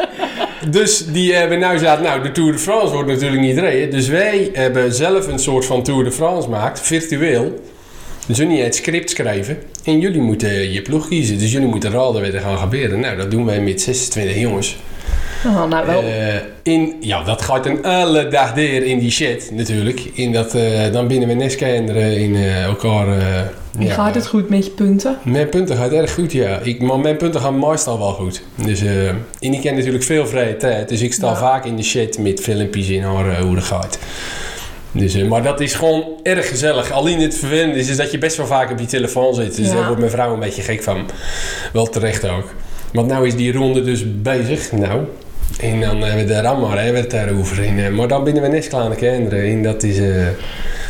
[0.77, 3.91] dus die hebben nou gezegd, nou de Tour de France wordt natuurlijk niet reden.
[3.91, 7.63] Dus wij hebben zelf een soort van Tour de France gemaakt, virtueel.
[8.27, 11.39] Dus jullie het script schrijven en jullie moeten je ploeg kiezen.
[11.39, 12.99] Dus jullie moeten raden wat er gaan gebeuren.
[12.99, 14.77] Nou, dat doen wij met 26 jongens.
[15.45, 16.03] Oh, nou wel.
[16.03, 19.99] Uh, in, ja, dat gaat een hele dag deer in die shit natuurlijk.
[20.13, 23.07] In dat, uh, dan binnen we neskinderen in uh, elkaar...
[23.79, 25.17] ja, gaat het goed met je punten?
[25.23, 26.59] Mijn punten gaat erg goed, ja.
[26.59, 28.41] Ik, maar mijn punten gaan meestal wel goed.
[28.55, 28.81] Dus,
[29.39, 30.89] en ik ken natuurlijk veel vrije tijd.
[30.89, 31.35] Dus ik sta ja.
[31.35, 33.99] vaak in de shit met filmpjes in haar hoe dat gaat.
[34.91, 36.91] Dus, maar dat is gewoon erg gezellig.
[36.91, 39.55] Alleen het vervelende is, is dat je best wel vaak op je telefoon zit.
[39.55, 39.73] Dus ja.
[39.73, 41.09] daar wordt mijn vrouw een beetje gek van.
[41.73, 42.53] Wel terecht ook.
[42.93, 44.71] Want nou is die ronde dus bezig.
[44.71, 45.01] Nou,
[45.59, 47.63] en dan hebben we de rammer, hè, we het daarover.
[47.63, 49.43] En, maar dan binnen we net kleine kinderen.
[49.43, 49.97] En dat is...
[49.97, 50.27] Uh...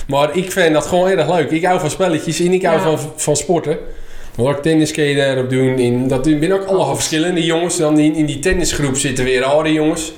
[0.08, 1.52] Maar ik vind dat gewoon erg leuk.
[1.52, 2.84] Ik hou van spelletjes en ik hou ja.
[2.84, 3.78] van, van sporten.
[4.38, 5.78] Maar ook tennis kun je daarop doen.
[5.78, 7.78] En dat zijn ook allemaal verschillende jongens.
[7.78, 10.14] Dan in, in die tennisgroep zitten weer oude jongens.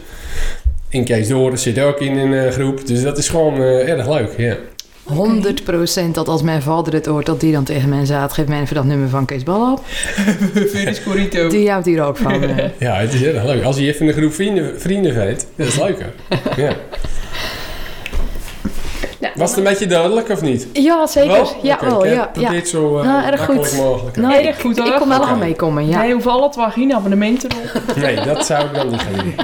[0.89, 2.87] En Kees Doren zit ook in een uh, groep.
[2.87, 4.55] Dus dat is gewoon uh, erg leuk, ja.
[5.13, 8.61] 100% dat als mijn vader het hoort, dat die dan tegen mij zei: geef mij
[8.61, 9.81] even dat nummer van Kees Bal op.
[11.01, 11.49] Scorito.
[11.49, 12.43] Die houdt hier ook van.
[12.43, 12.57] Uh.
[12.79, 13.63] ja, het is erg leuk.
[13.63, 15.97] Als je even een groep vrienden, vrienden vindt, dat is leuk.
[16.57, 16.75] ja.
[19.19, 20.67] Nou, Was het een beetje duidelijk of niet?
[20.73, 21.31] Ja, zeker.
[21.31, 21.55] Wel?
[21.61, 22.05] Ja, okay, wel.
[22.05, 22.57] Ja, probeer ja.
[22.57, 23.75] het zo uh, nou, erg goed.
[23.77, 24.17] mogelijk.
[24.17, 24.77] Nou, erg goed.
[24.77, 26.01] Ik, ik kon wel gaan meekomen, ja.
[26.01, 27.95] Nee, hoeveel het wel geen abonnementen op.
[27.95, 29.35] nee, dat zou ik dan niet gaan doen.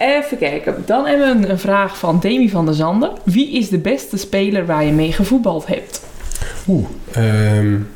[0.00, 0.82] Even kijken.
[0.86, 3.10] Dan hebben we een vraag van Demi van der Zanden.
[3.24, 6.02] Wie is de beste speler waar je mee gevoetbald hebt?
[6.68, 6.86] Oeh,
[7.16, 7.88] um,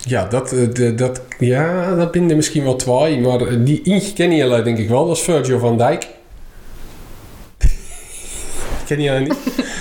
[0.00, 3.20] ja, dat, de, dat, ja, dat binden misschien wel twee.
[3.20, 5.06] Maar die eentje ken je denk ik wel.
[5.06, 6.08] Dat is Virgil van Dijk.
[8.86, 9.36] ken je niet?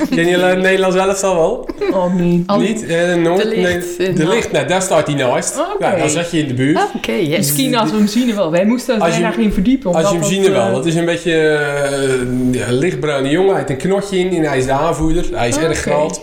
[0.09, 1.69] Ken je het Nederlands elftal wel?
[1.91, 2.47] Oh, niet.
[2.47, 2.85] Al- Niet?
[2.85, 3.41] Eh, nooit?
[3.41, 5.57] De Licht Nee, in- de licht, nou, daar staat hij naast.
[5.73, 5.85] Oké.
[5.87, 6.79] Ja, dan zat je in de buurt.
[6.95, 7.37] Oké, yes.
[7.37, 8.51] Misschien als we hem zien wel.
[8.51, 9.93] Wij moesten ons daar niet verdiepen.
[9.93, 10.67] Als je hem zien wel.
[10.67, 13.49] eh, Dat is een beetje eh, ja, een lichtbruine jongen.
[13.49, 15.25] Hij heeft een knotje in en hij is de aanvoerder.
[15.33, 15.89] Hij is Ah, erg oké.
[15.91, 16.21] groot.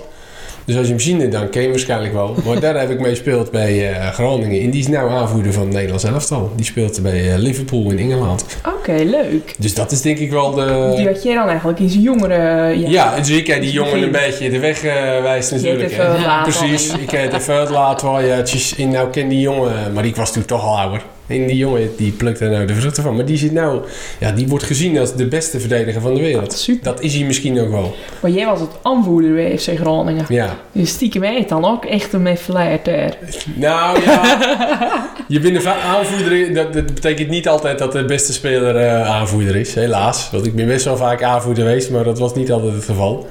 [0.64, 2.34] Dus als je hem ziet, dan ken je hem waarschijnlijk wel.
[2.44, 4.62] Maar daar heb ik mee gespeeld bij eh, Groningen.
[4.62, 6.52] En die is nou aanvoerder van het Nederlands elftal.
[6.56, 8.44] Die speelt bij eh, Liverpool in Engeland.
[8.78, 9.54] Oké, leuk.
[9.58, 11.10] Dus dat is denk ik wel Die de...
[11.12, 12.78] had jij dan eigenlijk zijn jongere...
[12.78, 15.92] Ja, Ja, dus ik heb die jongen een beetje de weg eh wijst natuurlijk.
[15.96, 16.42] hè.
[16.42, 20.32] Precies, ik heb het even laten je in nou ken die jongen, maar ik was
[20.32, 21.02] toen toch al ouder.
[21.26, 23.16] En die jongen die plukt er nou de vruchten van.
[23.16, 23.82] Maar die zit nou,
[24.20, 26.52] ja, die wordt gezien als de beste verdediger van de wereld.
[26.52, 26.82] Super.
[26.82, 27.94] Dat is hij misschien ook wel.
[28.20, 30.24] Maar jij was het aanvoerder bij FC Groningen.
[30.28, 30.56] Ja.
[30.72, 33.16] Dus stiekem mij het dan ook echt een flair daar.
[33.54, 34.38] Nou ja,
[35.28, 36.54] je bent een aanvoerder.
[36.54, 40.28] Dat, dat betekent niet altijd dat de beste speler eh, aanvoerder is, helaas.
[40.32, 43.26] Want ik ben best wel vaak aanvoerder geweest, maar dat was niet altijd het geval.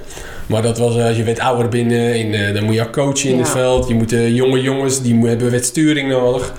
[0.46, 2.92] Maar dat was, eh, als je werd ouder binnen, en, eh, dan moet je ook
[2.92, 3.40] coachen in Ja.
[3.42, 3.88] het veld.
[3.88, 6.52] Je moet eh, jonge jongens, die hebben wetsturing nodig.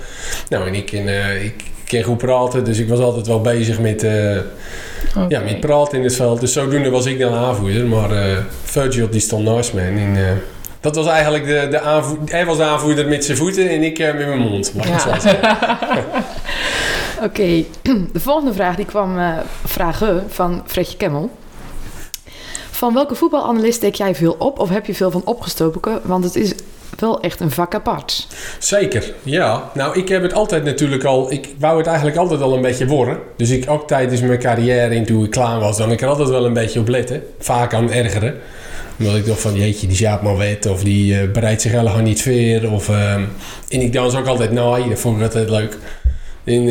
[0.48, 4.06] Nou, en ik, eh, ik ken goed praten, dus ik was altijd wel bezig met,
[5.28, 6.40] ja, met praten in het veld.
[6.40, 7.86] Dus zodoende was ik dan aanvoerder.
[7.86, 9.80] Maar eh Virgil die stond naast me.
[9.80, 10.16] En,
[10.80, 12.34] dat was eigenlijk de, de aanvoerder.
[12.34, 14.72] Hij was de aanvoerder met zijn voeten en ik met mijn mond.
[14.84, 15.16] Ja.
[17.22, 17.64] Oké,
[18.12, 19.28] de volgende vraag die kwam eh,
[19.64, 21.30] vragen van Fredje Kemmel.
[22.76, 26.00] Van welke voetbalanalist steek jij veel op of heb je veel van opgestoken?
[26.04, 26.54] Want het is
[26.98, 28.26] wel echt een vak apart.
[28.58, 29.70] Zeker, ja.
[29.74, 31.32] Nou, ik heb het altijd natuurlijk al...
[31.32, 33.18] Ik wou het eigenlijk altijd al een beetje worden.
[33.36, 35.76] Dus ik ook tijdens mijn carrière in toen ik klaar was...
[35.76, 37.22] dan ik er altijd wel een beetje op letten.
[37.38, 38.34] Vaak aan ergeren.
[38.98, 40.66] Omdat ik dacht van, jeetje, die Sjaap maar wet.
[40.66, 42.72] Of die eh, bereidt zich helemaal niet veer.
[42.72, 43.24] Of, ehm,
[43.68, 44.88] en ik dans ook altijd naai.
[44.88, 45.78] Dat vond ik altijd leuk.
[46.46, 46.68] En,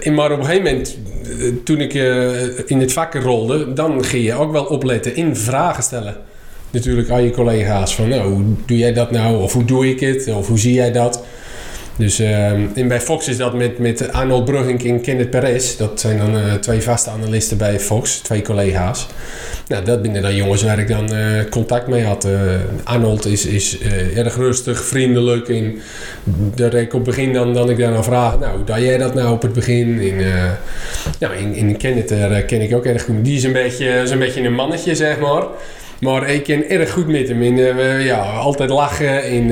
[0.00, 3.72] eh, maar op een gegeven moment, eh, toen ik eh, in het vak rolde...
[3.72, 6.16] dan ging je ook wel opletten in vragen stellen
[6.70, 9.42] natuurlijk aan je collega's van nou, hoe doe jij dat nou?
[9.42, 10.34] Of hoe doe ik het?
[10.34, 11.24] Of hoe zie jij dat?
[11.96, 15.76] Dus ehm, en bij Fox is dat met, met Arnold Brugging en Kenneth Perez.
[15.76, 19.06] Dat zijn dan eh, twee vaste analisten bij Fox, twee collega's.
[19.68, 22.24] Nou, dat binnen dan jongens waar ik dan eh, contact mee had.
[22.24, 22.32] Eh,
[22.84, 25.48] Arnold is, is eh, erg rustig, vriendelijk.
[25.48, 25.78] En
[26.54, 29.14] dat ik op het begin dan, dan ik daar dan vraag, nou, hoe jij dat
[29.14, 30.00] nou op het begin?
[30.00, 30.50] En, eh,
[31.20, 33.24] nou, in, in Kenneth eh, ken ik ook erg goed.
[33.24, 35.42] Die is een beetje, is een beetje een mannetje, zeg maar.
[36.00, 37.42] Maar ik ken erg goed met hem.
[37.42, 39.22] En, eh, ja, altijd lachen.
[39.22, 39.50] En,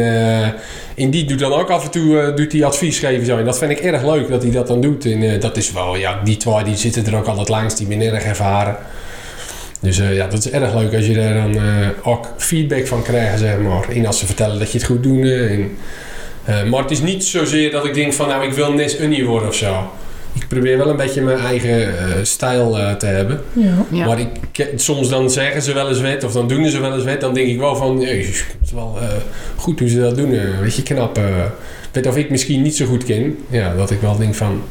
[0.96, 3.26] en die doet dan ook af en toe eh, doet die advies geven.
[3.26, 3.38] Zo.
[3.38, 5.04] En dat vind ik erg leuk dat hij dat dan doet.
[5.04, 7.76] En dat is wel, ja, die twee die zitten er ook altijd langs.
[7.76, 8.76] Die ben erg ervaren.
[9.80, 11.58] Dus ja, dat is erg leuk als je daar dan
[12.02, 13.88] ook feedback van krijgt, zeg maar.
[13.88, 15.28] En als ze vertellen dat je het goed doet.
[16.70, 19.48] maar het is niet zozeer dat ik denk van, nou, ik wil Nes Unie worden
[19.48, 19.90] of zo.
[20.34, 23.40] Ik probeer wel een beetje mijn eigen eh, stijl eh, te hebben.
[23.52, 23.74] Ja.
[23.90, 24.06] Ja.
[24.06, 27.04] Maar ik, soms dan zeggen ze wel eens wet of dan doen ze wel eens
[27.04, 27.20] wet.
[27.20, 29.08] Dan denk ik wel van, jezus, het is wel eh,
[29.56, 30.32] goed hoe ze dat doen.
[30.32, 31.18] eh, weet je, knap.
[31.92, 33.38] weet of ik misschien niet zo goed ken.
[33.50, 34.62] Ja, dat ik wel denk van,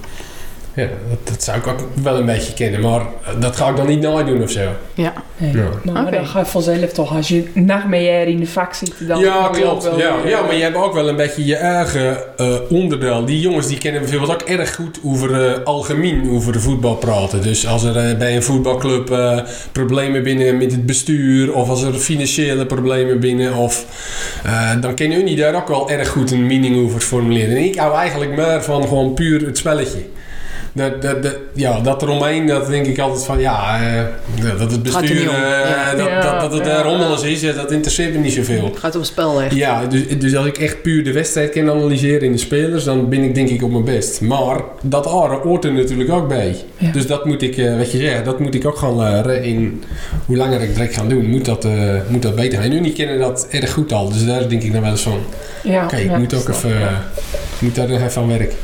[0.75, 2.81] ja, dat, dat zou ik ook wel een beetje kennen.
[2.81, 3.07] Maar eh,
[3.39, 4.61] dat ga ik dan niet nooit doen of zo.
[4.93, 5.13] Ja.
[5.37, 5.51] Nee.
[5.55, 5.63] Ja.
[5.83, 6.15] Maar Oké.
[6.15, 9.19] dan ga je vanzelf toch, als je na mijn jaar in de vak zit, dan
[9.19, 9.83] ja, klopt.
[9.83, 12.55] wel Ja, weer, ja, eh, maar je hebt ook wel een beetje je eigen eh,
[12.69, 13.25] onderdeel.
[13.25, 17.41] Die jongens die kennen bijvoorbeeld ook erg goed over eh, algemeen over de voetbal praten.
[17.41, 19.39] Dus als er bij een voetbalclub eh,
[19.71, 23.85] problemen binnen met het bestuur of als er financiële problemen binnen of
[24.43, 27.57] eh, dan kennen jullie daar ook wel erg goed een meaning over formuleren.
[27.57, 29.99] En ik hou eigenlijk meer van gewoon puur het spelletje.
[30.75, 34.83] Dat, dat, dat, ja, dat eromheen, dat denk ik altijd van ja, eh, dat het
[34.83, 35.95] bestuur, eh, Ja.
[35.95, 36.77] dat, Ja, dat, dat het ja.
[36.79, 38.65] uh, rommelig is, eh, dat interesseert me niet zoveel.
[38.65, 39.55] Het gaat om spel echt.
[39.55, 43.09] Ja, dus, dus als ik echt puur de wedstrijd kan analyseren in de spelers, dan
[43.09, 44.21] ben ik denk ik op mijn best.
[44.21, 46.55] Maar dat andere hoort er natuurlijk ook bij.
[46.77, 46.91] Ja.
[46.91, 49.43] Dus dat moet ik, eh, wat je zegt, dat moet ik ook gaan leren.
[49.43, 49.83] In
[50.25, 51.71] hoe langer ik direct ga doen, moet dat, eh,
[52.07, 52.67] moet dat beter gaan.
[52.67, 55.19] En jullie kennen dat erg goed al, dus daar denk ik dan wel eens van.
[55.63, 56.71] Ja, Oké, ik ja, moet ook even,
[57.59, 58.55] moet daar nog even aan werken.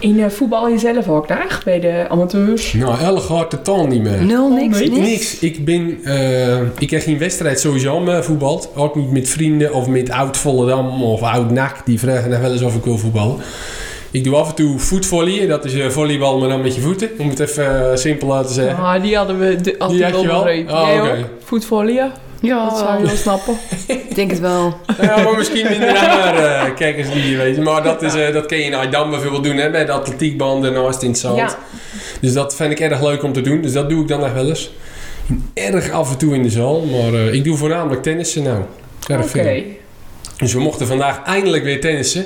[0.00, 2.72] In eh, voetbal je zelf ook daar, bij de amateurs?
[2.72, 4.22] Nou, Elle gaat totaal niet meer.
[4.24, 5.06] Nul, niks, nee, niks.
[5.06, 5.38] Niks.
[5.38, 8.70] Ik ben, eh, ik heb geen wedstrijd sowieso meer voetbald.
[8.74, 11.76] Ook niet met vrienden of met oud Volendam of oud NAC.
[11.84, 13.36] Die vragen nog wel eens of ik wil voetballen.
[14.12, 15.48] Ik doe af en toe voetvolleyen.
[15.48, 17.10] Dat is eh, volleybal, maar dan met je voeten.
[17.18, 18.84] Om het even eh, simpel te zeggen.
[18.84, 20.82] Ah, die hadden we de, altijd Die had je wel?
[20.82, 21.18] Oh?
[21.44, 22.12] Voetvolleyen?
[22.42, 23.56] Ja, Dat zou je wel snappen.
[23.86, 24.80] ik denk het wel.
[25.00, 27.62] Ja, maar misschien minder naar eh, kijkers die je weten.
[27.62, 29.56] Maar dat, is, eh, dat kun je in Aydam bijvoorbeeld doen.
[29.56, 31.36] Hè, bij de atletiekbanden naast in het zand.
[31.36, 31.58] Ja.
[32.20, 33.60] Dus dat vind ik erg leuk om te doen.
[33.60, 34.70] Dus dat doe ik dan nog wel eens.
[35.54, 36.80] Erg af en toe in de zaal.
[36.80, 38.62] Maar eh, ik doe voornamelijk tennissen nou.
[39.06, 39.28] Erg Oké.
[39.28, 39.62] veel.
[40.36, 42.24] Dus we mochten vandaag eindelijk weer tennissen.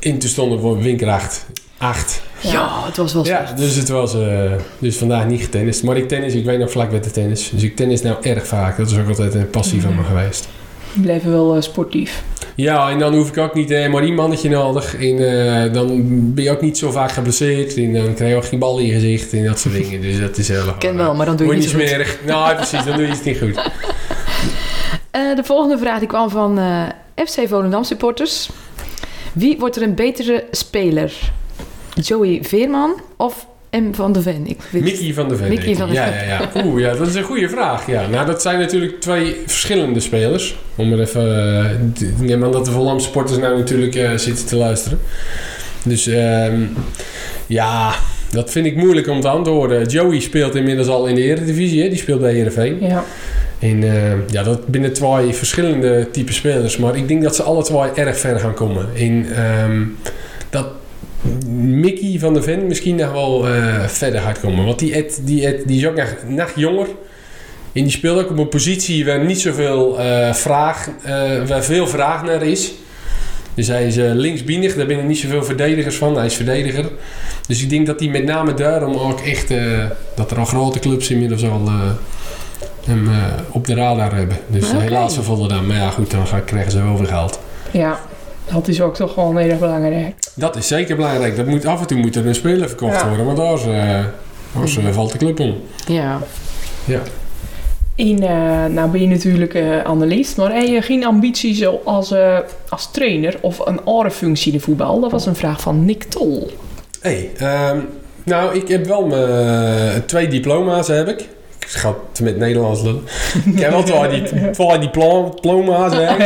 [0.00, 1.46] En toen stonden op winkracht
[1.78, 2.22] 8.
[2.40, 3.56] Ja, het was wel Ja, slecht.
[3.56, 5.82] dus het was eh, dus vandaag niet getennist.
[5.82, 7.50] Maar ik tennis, ik weet nog vlak met de tennis.
[7.52, 8.76] Dus ik tennis nou erg vaak.
[8.76, 10.48] Dat is ook altijd een passie van me geweest.
[10.92, 12.22] Die bleven wel eh, sportief.
[12.54, 14.94] Ja, en dan hoef ik ook niet eh, maar één mannetje nodig.
[14.96, 15.18] En
[15.66, 16.00] eh, dan
[16.34, 17.76] ben je ook niet zo vaak geblesseerd.
[17.76, 20.00] En dan krijg je ook geen bal in je gezicht en dat soort dingen.
[20.00, 20.66] Dus dat is heel erg.
[20.68, 22.18] Ik ken wel, maar dan doe je niet je smerig.
[22.26, 23.70] Nou, precies, dan doe je het niet goed.
[25.10, 26.82] Eh, de volgende vraag die kwam van eh,
[27.26, 28.50] FC Volendam supporters.
[29.32, 31.32] Wie wordt er een betere speler?
[31.94, 34.46] Joey Veerman of M van de Ven?
[34.46, 35.48] Ik weet Mickey van der Ven.
[35.48, 36.64] Mickey van der ja, ja, ja.
[36.64, 37.86] Oeh, ja, dat is een goede vraag.
[37.86, 38.06] Ja.
[38.06, 40.56] Nou, dat zijn natuurlijk twee verschillende spelers.
[40.76, 41.36] Om er even...
[42.00, 44.98] eh, ik neem aan dat de Volendam supporters nou natuurlijk eh, zitten te luisteren.
[45.82, 46.62] Dus ehm,
[47.46, 47.94] ja,
[48.30, 49.86] dat vind ik moeilijk om te antwoorden.
[49.86, 51.82] Joey speelt inmiddels al in de Eredivisie.
[51.82, 51.88] Hè?
[51.88, 52.76] Die speelt bij Heerenveen.
[52.80, 53.04] Ja.
[53.58, 56.76] En eh, ja, dat binnen twee verschillende type spelers.
[56.76, 58.88] Maar ik denk dat ze alle twee erg ver gaan komen.
[58.96, 59.82] En ehm,
[60.50, 60.66] dat
[61.48, 64.64] Mickey van der Ven misschien nog wel eh, verder gaat komen.
[64.64, 66.86] Want die, Ed, die, Ed, die is ook nog, nog jonger.
[67.72, 71.12] En die speelt ook op een positie waar niet zoveel eh, vraag, eh,
[71.46, 72.72] waar veel vraag naar is.
[73.54, 76.16] Dus hij is uh, linksbienig, daar binnen niet zoveel verdedigers van.
[76.16, 76.90] Hij is verdediger.
[77.46, 79.52] Dus ik denk dat hij met name daarom ook echt...
[80.14, 81.70] dat er al grote clubs inmiddels al
[82.84, 83.08] hem
[83.50, 84.36] op de radar hebben.
[84.46, 84.80] Dus Oké.
[84.80, 85.66] helaas voor Volendam.
[85.66, 87.40] Maar ja, goed, dan krijgen ze wel weer geld.
[87.70, 88.00] ja,
[88.52, 90.14] dat is ook toch wel heel erg belangrijk.
[90.34, 91.36] Dat is zeker belangrijk.
[91.36, 93.08] Dat moet, af en toe moet er een speler verkocht Ja.
[93.08, 93.26] worden.
[93.26, 94.04] Want anders, eh,
[94.54, 95.54] anders eh, valt de club om.
[95.86, 96.18] Ja.
[97.96, 102.10] En eh, nou ben je natuurlijk eh analist, maar heb je geen ambitie zo als,
[102.12, 105.00] eh, als trainer of een andere functie in de voetbal?
[105.00, 106.50] Dat was een vraag van Nick Tol.
[107.00, 107.78] Hey, ehm,
[108.24, 111.28] nou, ik heb wel mijn twee diploma's heb ik.
[111.72, 113.02] Ik ga het met Nederlands lullen.
[113.54, 115.92] ik heb wel twee, die, twee diplo- diploma's.
[115.96, 116.06] Hè.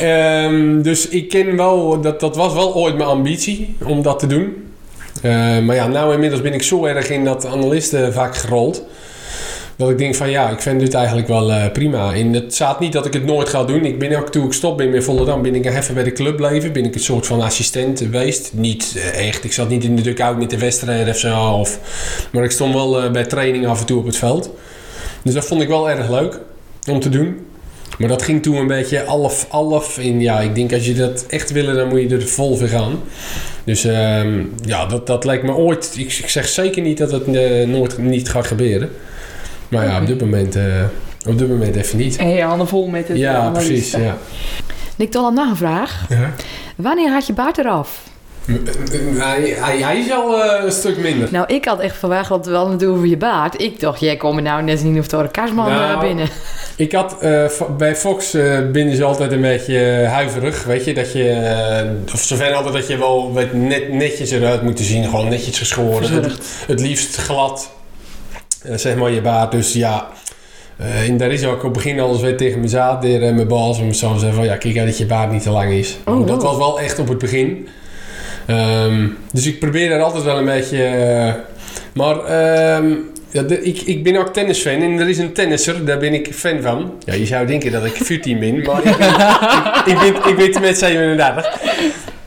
[0.00, 4.26] Ehm, dus ik ken wel, dat, dat was wel ooit mijn ambitie om dat te
[4.26, 4.68] doen.
[5.22, 8.84] Eh, maar ja, nou inmiddels ben ik zo erg in dat analistenvak gerold.
[9.80, 12.14] Dat ik denk van ja, ik vind dit eigenlijk wel eh, prima.
[12.14, 13.84] En het staat niet dat ik het nooit ga doen.
[13.84, 16.36] Ik ben ook toen ik stop ben met Volendam, ben ik even bij de club
[16.36, 16.72] blijven.
[16.72, 18.50] Ben ik een soort van assistent geweest.
[18.52, 21.38] Niet eh, echt, ik zat niet in de dugout met de wedstrijden of zo.
[21.38, 21.78] Of,
[22.32, 24.50] maar ik stond wel eh, bij training af en toe op het veld.
[25.22, 26.38] Dus dat vond ik wel erg leuk
[26.88, 27.46] om te doen.
[27.98, 29.98] Maar dat ging toen een beetje half, half.
[29.98, 32.68] En ja, ik denk als je dat echt wil, dan moet je er vol voor
[32.68, 33.00] gaan.
[33.64, 35.94] Dus ehm, ja, dat, dat lijkt me ooit...
[35.96, 37.26] Ik, ik zeg zeker niet dat het
[37.66, 38.90] nooit niet gaat gebeuren.
[39.70, 40.64] Maar ja, op dit moment, eh,
[41.26, 42.16] op dit moment even niet.
[42.16, 43.72] En je handen vol met het Ja, analisten.
[43.74, 43.92] precies.
[43.92, 44.16] Ja.
[44.96, 46.06] Nick Tol had nog een vraag.
[46.76, 48.00] Wanneer had je baard eraf?
[49.18, 51.28] Hij, hij, hij is al eh, een stuk minder.
[51.32, 53.60] Nou, ik had echt verwacht dat we hadden het over je baard.
[53.62, 56.28] Ik dacht, jij komt nou net niet of door een kastman Nou, eh, binnen.
[56.76, 57.44] Ik had eh,
[57.76, 60.64] bij Fox eh, binnen ze altijd een beetje eh, huiverig.
[60.64, 61.30] Weet je, dat je.
[61.30, 65.04] eh, of zover altijd dat je wel weet, net, netjes eruit moet zien.
[65.04, 66.24] Gewoon netjes geschoren.
[66.66, 67.70] Het liefst glad.
[68.64, 69.52] Eh, zeg maar je baard.
[69.52, 70.08] Dus ja.
[70.76, 73.04] eh, en daar is ook op het begin alles weer tegen mijn zaad.
[73.04, 73.78] en mijn baas.
[73.78, 75.96] Om zo te zeggen van ja, kijk uit dat je baard niet te lang is.
[76.04, 77.68] Oh, dat was wel echt op het begin.
[78.46, 80.84] Ehm, dus ik probeer daar altijd wel een beetje.
[80.84, 81.32] eh,
[81.94, 82.92] maar ehm,
[83.30, 86.34] ja, de- ik, ik ben ook tennisfan en er is een tennisser, daar ben ik
[86.34, 86.92] fan van.
[87.04, 89.08] Ja, je zou denken dat ik 14 ben, maar ik ben,
[89.94, 91.58] ik, ik ben, ik ben met 37.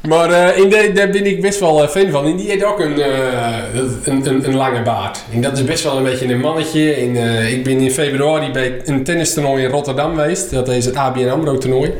[0.08, 2.26] Maar eh, in daar ben ik best wel eh, fan van.
[2.26, 3.58] En die heeft ook een, eh,
[4.04, 5.24] een, een, een lange baard.
[5.32, 6.94] En dat is best wel een beetje een mannetje.
[6.94, 7.16] En,
[7.52, 10.52] ik ben in februari bij een tennistoernooi in Rotterdam geweest.
[10.52, 11.92] Dat is het ABN AMRO toernooi.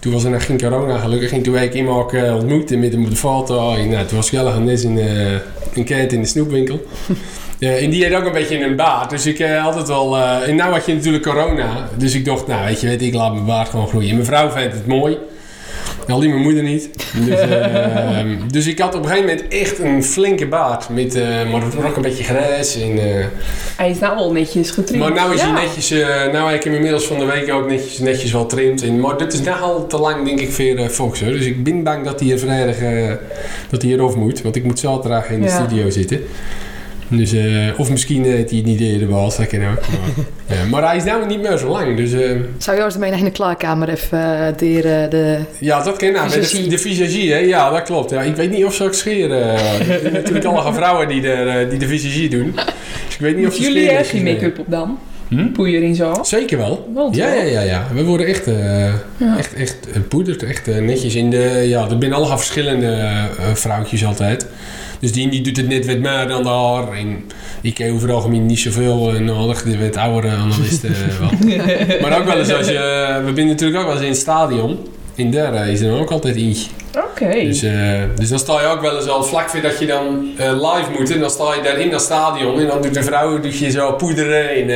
[0.00, 1.32] Toen was er nog geen corona gelukkig.
[1.32, 3.74] En toen heb ik hem ook ontmoet met op de foto.
[3.74, 4.98] En nou, toen was gezellig net in,
[5.72, 6.80] in Kent in de snoepwinkel.
[7.58, 9.10] Ja, en die heeft ook een beetje een baard.
[9.10, 10.18] Dus ik eh, altijd wel...
[10.18, 11.88] en nou had je natuurlijk corona.
[11.96, 14.14] Dus ik dacht, nou weet je, weet, ik laat mijn baard gewoon groeien.
[14.14, 15.18] Mijn vrouw vindt het mooi.
[16.08, 16.88] Alleen mijn moeder niet.
[17.26, 18.18] Dus, eh,
[18.50, 20.88] dus ik had op een gegeven moment echt een flinke baard.
[20.88, 22.80] Met, eh, maar het was ook een beetje grijs.
[22.80, 23.24] En, eh,
[23.76, 25.04] Hij is nou wel netjes getraind.
[25.04, 25.52] maar nou is ja.
[25.54, 25.90] hij netjes...
[25.90, 28.82] eh nou heb ik hem inmiddels van de week ook netjes, netjes wel trimd.
[28.82, 31.20] En, maar dit is nogal te lang denk ik voor Fox.
[31.20, 31.32] Hoor.
[31.32, 32.76] Dus ik ben bang dat hij er vrijdag
[33.70, 34.42] dat hij erover moet.
[34.42, 35.64] Want ik moet zaterdag in de Ja.
[35.64, 36.20] studio zitten.
[37.16, 37.44] Dus, eh,
[37.76, 39.80] of misschien heeft hij het niet eerder behaald, dat kan ook.
[40.48, 41.96] Maar, ja, maar hij is nou niet meer zo lang.
[41.96, 45.38] Dus eh, Zou je als mee in de klaarkamer even uh, de, de...
[45.58, 46.24] ja, dat kan nou.
[46.24, 46.68] Met de, Visagie.
[46.68, 47.38] de visagie, hè?
[47.38, 48.10] Ja, dat klopt.
[48.10, 49.42] Ja, ik weet niet of ze ook scheren.
[49.42, 49.90] eh.
[49.94, 52.52] er zijn natuurlijk allemaal vrouwen die de, eh, die de visagie doen.
[53.06, 53.98] Dus ik weet niet of ze jullie scheren.
[53.98, 54.98] echt geen make-up op dan?
[55.28, 55.46] Hm?
[55.52, 56.14] Poeier en zo?
[56.22, 56.88] Zeker wel.
[57.12, 57.86] Ja, ja, ja, ja.
[57.94, 58.84] We worden echt, eh
[59.16, 59.38] Ja.
[59.38, 60.42] echt, echt eh, poederd.
[60.42, 61.62] Echt eh, netjes in de...
[61.66, 64.46] Ja, er zijn allemaal verschillende eh, vrouwtjes altijd.
[65.02, 66.92] Dus die, die doet het net wat meer dan de haar.
[66.92, 67.24] En
[67.60, 69.62] ik heb over het algemeen niet zoveel eh, nodig.
[69.62, 71.30] De wat oudere analisten eh, wel.
[72.02, 73.20] maar ook wel eens als je...
[73.24, 74.78] we zijn natuurlijk ook wel eens in het stadion.
[75.14, 76.70] In daar eh, is er dan ook altijd eentje.
[76.96, 77.30] Oké.
[77.30, 80.52] Dus, eh, dus dan sta je ook wel eens al vlak voordat je dan eh,
[80.52, 81.10] live moet.
[81.10, 82.60] En dan sta je daar in dat stadion.
[82.60, 84.50] En dan doet de vrouw doet je zo poederen.
[84.50, 84.68] En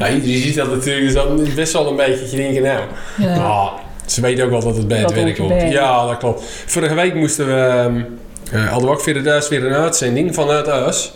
[0.00, 1.04] uh, iedereen ziet dat natuurlijk.
[1.04, 2.80] Dus dan is best wel een beetje dat je denkt, nou...
[3.18, 3.72] Ja.
[4.06, 5.72] ze weten ook wel dat het bij het Dat werk komt.
[5.72, 6.42] Ja, dat klopt.
[6.66, 7.52] Vorige week moesten we...
[7.52, 8.00] ehm,
[8.52, 11.12] eh, hadden we ook voor de weer een uitzending vanuit huis.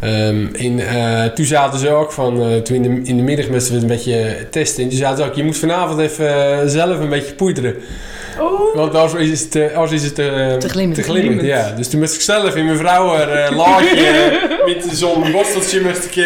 [0.00, 4.46] Eh, toen zaten ze ook van, eh, toen in de, middag moesten we een beetje
[4.50, 4.82] testen.
[4.82, 7.74] En toen zaten ze ook, je moet vanavond even zelf een beetje poederen.
[8.40, 8.74] Oh.
[8.76, 10.94] Want anders is het, eh, anders is het eh, Te glimmend.
[10.94, 11.70] te glimmend, ja.
[11.76, 16.16] Dus toen moest ik zelf in mijn vrouw eh laagje met zo'n borsteltje moest ik...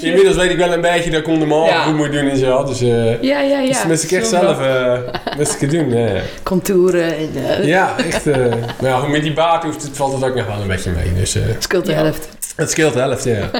[0.00, 1.82] inmiddels weet ik wel een beetje dat ik onder mijn Ja.
[1.82, 2.64] goed moet doen en zo.
[2.64, 3.66] Dus, eh Ja, ja, ja.
[3.66, 4.92] dus toen moest ik echt zelf eh,
[5.36, 5.90] moest ik het doen.
[5.96, 6.20] ja.
[6.42, 8.26] Contouren en Ja, echt.
[8.26, 8.36] eh
[8.80, 10.90] maar ja, goed, met die baard hoeft het, valt het ook nog wel een beetje
[10.90, 11.12] mee.
[11.18, 11.96] Dus eh scheelt de Ja.
[12.02, 12.28] helft.
[12.56, 13.50] het scheelt de helft, ja.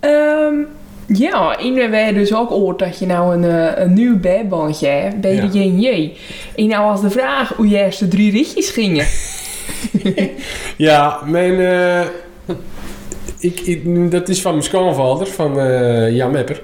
[0.00, 0.54] Ehm,
[1.14, 4.86] ja, en we hebben dus ook gehoord dat je nou een, eh, een nieuw bijbandje
[4.86, 5.46] hebt bij Ja.
[5.46, 6.12] de JNJ.
[6.56, 9.06] En nou was de vraag hoe je eerste drie ritjes gingen.
[10.76, 11.60] Ja, mijn...
[11.60, 12.06] eh,
[13.38, 16.62] ik, ik, dat is van mijn schoonvader, van eh, Jan Mepper.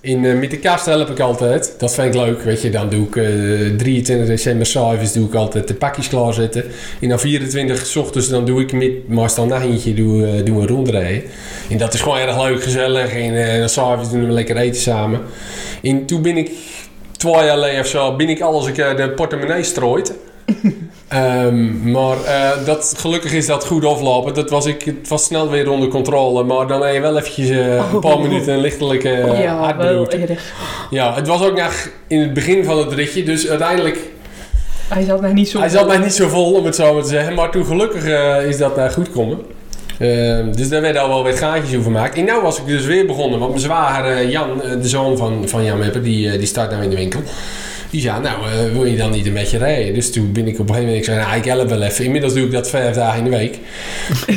[0.00, 1.74] In, eh, met de kast help ik altijd.
[1.78, 2.70] Dat vind ik leuk, weet je.
[2.70, 6.64] Dan doe ik eh 23 december s'avonds doe ik altijd de pakjes klaarzetten.
[7.00, 10.66] En dan 24 's ochtends dan doe ik met Marstal Nachtje doe, eh, doe een
[10.66, 11.22] rondrijden.
[11.70, 13.12] En dat is gewoon erg leuk, gezellig.
[13.12, 15.20] En eh, dan s'avonds doen we lekker eten samen.
[15.82, 16.50] En toen ben ik
[17.16, 20.12] twee jaar geleden of zo, ben ik alles keer de portemonnee strooid.
[21.08, 24.34] Ehm, maar eh, dat, gelukkig is dat goed aflopen.
[24.34, 26.44] Dat was ik, het was snel weer onder controle.
[26.44, 28.22] Maar dan heb je wel eventjes eh, een paar Oh.
[28.22, 30.16] minuten een lichtelijke uh, ja, wel hartberoerte.
[30.16, 30.52] erg.
[30.90, 33.22] Ja, het was ook nog in het begin van het ritje.
[33.22, 33.98] Dus uiteindelijk,
[34.88, 37.02] Hij zat nog niet zo hij zat mij niet zo vol om het zo maar
[37.02, 37.34] te zeggen.
[37.34, 38.04] Maar toen gelukkig
[38.46, 39.38] is dat goed komen.
[39.98, 42.16] Ehm, dus daar werden al wel weer gaatjes over gemaakt.
[42.16, 43.38] En nou was ik dus weer begonnen.
[43.38, 46.90] Want mijn zwager Jan, de zoon van, van Jan Mepper, die, die start nou in
[46.90, 47.20] de winkel.
[47.90, 49.94] Die zei, nou, eh, wil je dan niet een beetje rijden?
[49.94, 52.04] Dus toen ben ik op een gegeven moment, ik zei, nou, ik help wel even.
[52.04, 53.58] Inmiddels doe ik dat vijf dagen in de week.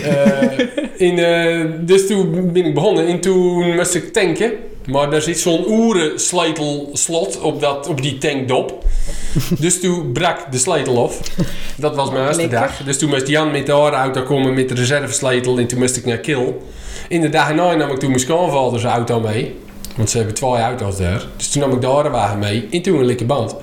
[0.02, 4.52] Eh, in, eh, dus toen ben ik begonnen en toen moest ik tanken.
[4.86, 8.84] Maar daar zit zo'n oerensletelslot op, dat, op die tankdop.
[9.60, 11.20] Dus toen brak de sletel af.
[11.76, 12.78] Dat was mijn eerste dag.
[12.78, 16.06] Dus toen moest Jan met de auto komen met de reservesletel en toen moest ik
[16.06, 16.68] naar Kil.
[17.08, 19.56] In de dag erna nam ik toen mijn schoonvaders auto mee.
[19.96, 21.24] Want ze hebben twee auto's daar.
[21.38, 22.68] Dus toen nam ik de harenwagen mee.
[22.72, 23.56] En toen een lekker band.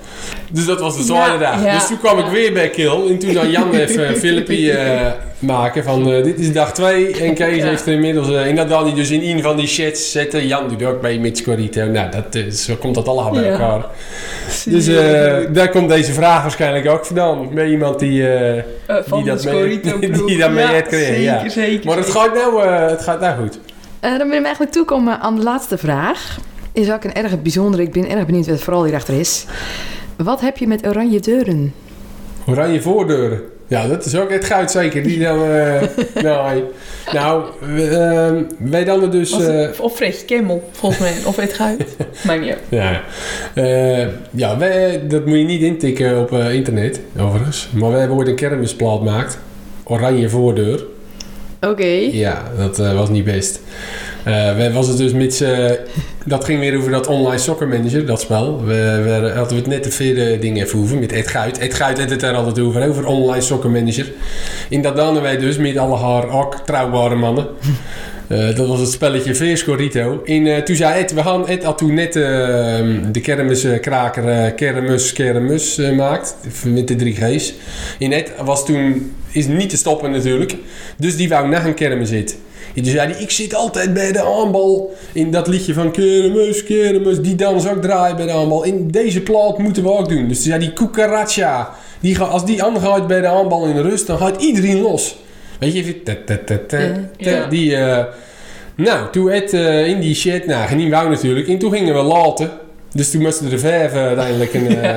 [0.51, 1.63] Dus dat was de Ja, dag.
[1.63, 3.07] ja, dus toen kwam ik weer bij Kil.
[3.09, 7.11] En toen dan Jan even een filmpje eh, maken van eh, dit is dag 2.
[7.19, 8.29] En Kees heeft er inmiddels...
[8.29, 10.47] eh, en dat dan hij dus in een van die chats zetten.
[10.47, 11.85] Jan doet ook mee met Scorito.
[11.85, 13.85] Nou, dat, eh, zo komt dat allemaal bij elkaar.
[14.65, 17.53] Dus eh, daar komt deze vraag waarschijnlijk ook vandaan.
[17.53, 18.27] Bij iemand die...
[18.27, 18.63] eh, Eh,
[19.07, 19.79] van die dat mee-
[20.25, 21.85] die dat mee heeft gekregen, zeker, zeker.
[21.87, 23.59] maar het gaat, nou, eh, het gaat nou goed.
[23.99, 26.37] Eh, dan ben we eigenlijk toekomen aan de laatste vraag.
[26.71, 27.83] Is ook een erg bijzondere.
[27.83, 29.45] Ik ben erg benieuwd wat het vooral hierachter is.
[30.15, 31.73] Wat heb je met oranje deuren?
[32.47, 33.41] Oranje voordeuren.
[33.67, 35.03] Ja, dat is ook het goud zeker.
[35.03, 35.43] Die dan...
[35.43, 35.81] eh
[36.23, 36.63] nou,
[37.13, 37.43] nou
[37.77, 39.31] ehm, wij dan dus...
[39.47, 41.13] Eh, of Fredje Kemmel, volgens mij.
[41.25, 41.95] Of het Guit.
[42.27, 42.59] Maakt niet uit.
[42.69, 43.01] ja,
[43.53, 47.69] Eh, ja wij, dat moet je niet intikken op internet, overigens.
[47.73, 49.37] Maar wij hebben ooit een kermisplaat gemaakt.
[49.83, 50.83] Oranje voordeur.
[51.61, 51.85] Oké.
[52.11, 53.59] Ja, dat eh, was niet best.
[54.23, 55.77] Eh we was het dus met z'n-
[56.25, 58.63] Dat ging weer over dat online soccer manager, dat spel.
[58.65, 61.57] We, hadden het net te veel dingen even over met Ed Guit.
[61.57, 64.11] Ed Guit had het er altijd over, over online soccer manager.
[64.69, 67.47] In dat hadden wij dus met alle haar ook trouwbare mannen.
[68.29, 70.21] Eh, dat was het spelletje Veerscorito.
[70.25, 72.23] En eh, toen zei Ed, we gaan, Ed had toen net eh,
[73.11, 76.35] de kermiskraker eh Kermis Kermis maakt.
[76.65, 77.53] Met de drie G's.
[77.99, 80.55] En Ed was toen, is niet te stoppen natuurlijk.
[80.97, 82.37] Dus die wou naar een kermis zitten.
[82.75, 84.93] En toen zei hij, ik zit altijd bij de aanbal.
[85.13, 87.21] In dat liedje van kermis, kermis.
[87.21, 88.63] Die dans ook draaien bij de aanbal.
[88.63, 90.27] In deze plaat moeten we ook doen.
[90.27, 91.75] Dus toen zei die cucaracha.
[91.99, 95.17] Die als die aangaat bij de aanbal in de rust, dan gaat iedereen los.
[95.59, 95.83] Weet je,
[97.17, 97.45] Ja.
[97.45, 97.75] Die...
[97.75, 98.03] eh,
[98.75, 101.47] nou, toen Ed eh, in die shit, nou, geen wou natuurlijk.
[101.47, 102.49] En toen gingen we laten.
[102.93, 104.67] Dus toen moesten er vijf eh, uiteindelijk een...
[104.81, 104.95] eh,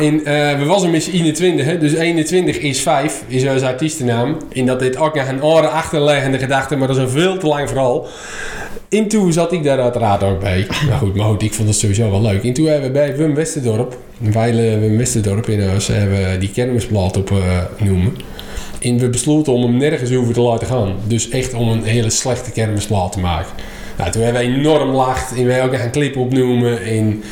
[0.06, 1.78] en eh, we was met z'n 21, hè?
[1.78, 4.36] dus 21 is 5, is zijn artiestennaam.
[4.52, 7.46] En dat dit ook nog een andere achterliggende gedachte, maar dat is een veel te
[7.46, 8.06] lang verhaal.
[8.88, 10.66] En toen zat ik daar uiteraard ook bij.
[10.86, 12.44] Nou goed, maar goed, ik vond het sowieso wel leuk.
[12.44, 16.50] En toen hebben we bij Wim Westerdorp, Weile Wim Westerdorp in huis, hebben we die
[16.50, 17.36] kermisplaat op eh,
[17.78, 18.16] noemen.
[18.80, 20.94] En we besloten om hem nergens over te laten gaan.
[21.06, 23.52] Dus echt om een hele slechte kermisplaat te maken.
[23.98, 26.82] Nou, toen hebben we enorm lacht en wij ook een clip opnoemen.
[26.82, 27.22] En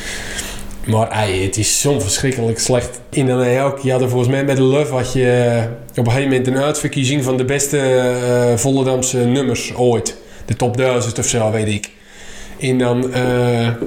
[0.87, 3.01] maar ey, het is zo verschrikkelijk slecht.
[3.11, 6.07] Heb je ook, je had er volgens mij met de Love had je eh, op
[6.07, 10.16] een gegeven moment een uitverkiezing van de beste eh Volendamse nummers ooit.
[10.45, 11.91] De top 1000 of zo, weet ik.
[12.61, 13.23] En dan, eh,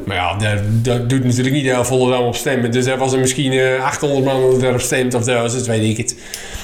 [0.05, 2.71] maar ja, daar, daar doet natuurlijk niet heel Volendam op stemmen.
[2.71, 5.97] Dus er was er misschien eh, 800 man die erop stemt of 1000, weet ik
[5.97, 6.15] het.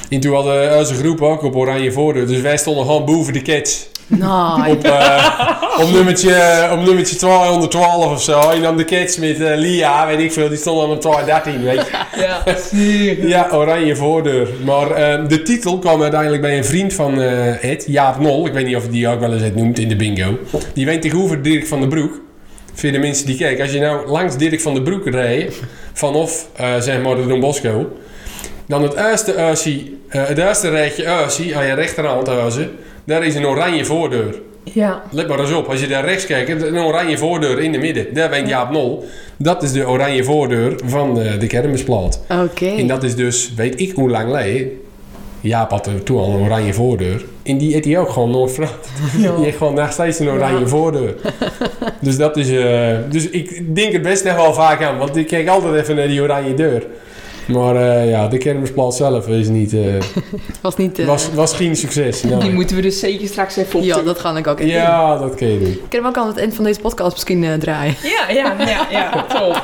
[0.10, 2.28] En toen hadden onze groep ook op oranje voordeur.
[2.28, 3.89] Dus wij stonden gewoon boven de kids.
[4.08, 4.78] Nou, Op,
[5.82, 8.39] op, nummertje, op nummertje 212 of zo.
[8.39, 11.76] En dan de kids met eh, Lia, weet ik veel, die stonden op 213, weet
[11.76, 11.95] je.
[12.22, 12.43] Ja.
[13.28, 14.47] Ja, oranje voordeur.
[14.66, 18.45] Maar eh, de titel kwam uiteindelijk bij een vriend van eh Ed, Jaap Nol.
[18.47, 20.38] Ik weet niet of hij die ook wel eens het noemt in de bingo.
[20.74, 22.22] Die weet tegenover Dirk van den Broek.
[22.74, 23.64] Voor de mensen die kijken.
[23.64, 25.55] Als je nou langs Dirk van den Broek rijdt,
[25.93, 27.91] vanaf eh, zeg maar de Don Bosco.
[28.68, 32.72] Dan het eerste uursie, eh, het eerste rijtje uursie aan je rechterhand huizen.
[33.08, 34.36] Daar is een oranje voordeur.
[34.64, 35.01] Ja.
[35.12, 38.14] Let maar eens op, als je daar rechts kijkt, een oranje voordeur in de midden.
[38.14, 39.05] Daar bent Jaap Nol.
[39.38, 42.22] Dat is de oranje voordeur van eh, de kermisplaat.
[42.43, 42.66] oké.
[42.68, 44.72] En dat is dus, weet ik hoe lang geleden.
[45.41, 47.26] Jaap had er toen al een oranje voordeur.
[47.43, 48.88] En die heeft hij ook gewoon nooit veranderd.
[49.36, 50.68] Die heeft gewoon nog steeds een oranje Ja.
[50.68, 51.16] voordeur.
[52.01, 52.49] dus dat is...
[52.49, 54.97] eh, dus ik denk er best nog wel vaak aan.
[54.97, 56.86] Want ik kijk altijd even naar die oranje deur.
[57.47, 59.79] Maar eh, ja, de kermisplaats zelf is niet, eh,
[60.61, 60.99] Was niet...
[60.99, 62.21] eh, was, was geen succes.
[62.39, 64.81] Die moeten we dus zeker straks even op ja, dat ga ik ook even doen.
[64.81, 65.67] Ja, dat kun je doen.
[65.71, 67.95] Ik kan hem ook aan het eind van deze podcast misschien eh, draaien.
[68.15, 69.61] Ja, ja, ja, ja, top.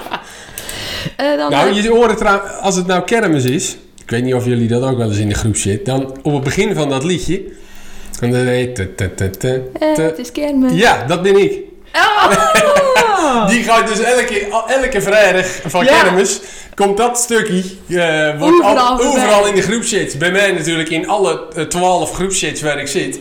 [1.17, 3.77] Eh, dan, Nou, je hoort het trouw- als het nou kermis is.
[4.03, 5.85] Ik weet niet of jullie dat ook wel eens in de groep zit.
[5.85, 7.41] Dan op het begin van dat liedje.
[8.19, 8.97] En dan heet het.
[8.97, 10.71] te- te- te- eh, te- het is kermis.
[10.73, 11.59] Ja, dat ben ik.
[11.93, 13.47] Ah.
[13.49, 16.01] Die gaat dus elke, elke vrijdag van Ja.
[16.01, 16.39] kermis.
[16.75, 17.63] Komt dat stukje.
[17.89, 19.23] eh, wordt Overal al- voorbij.
[19.23, 20.17] overal in de groepchats.
[20.17, 23.19] Bij mij natuurlijk in alle eh, twaalf groepchats waar ik zit.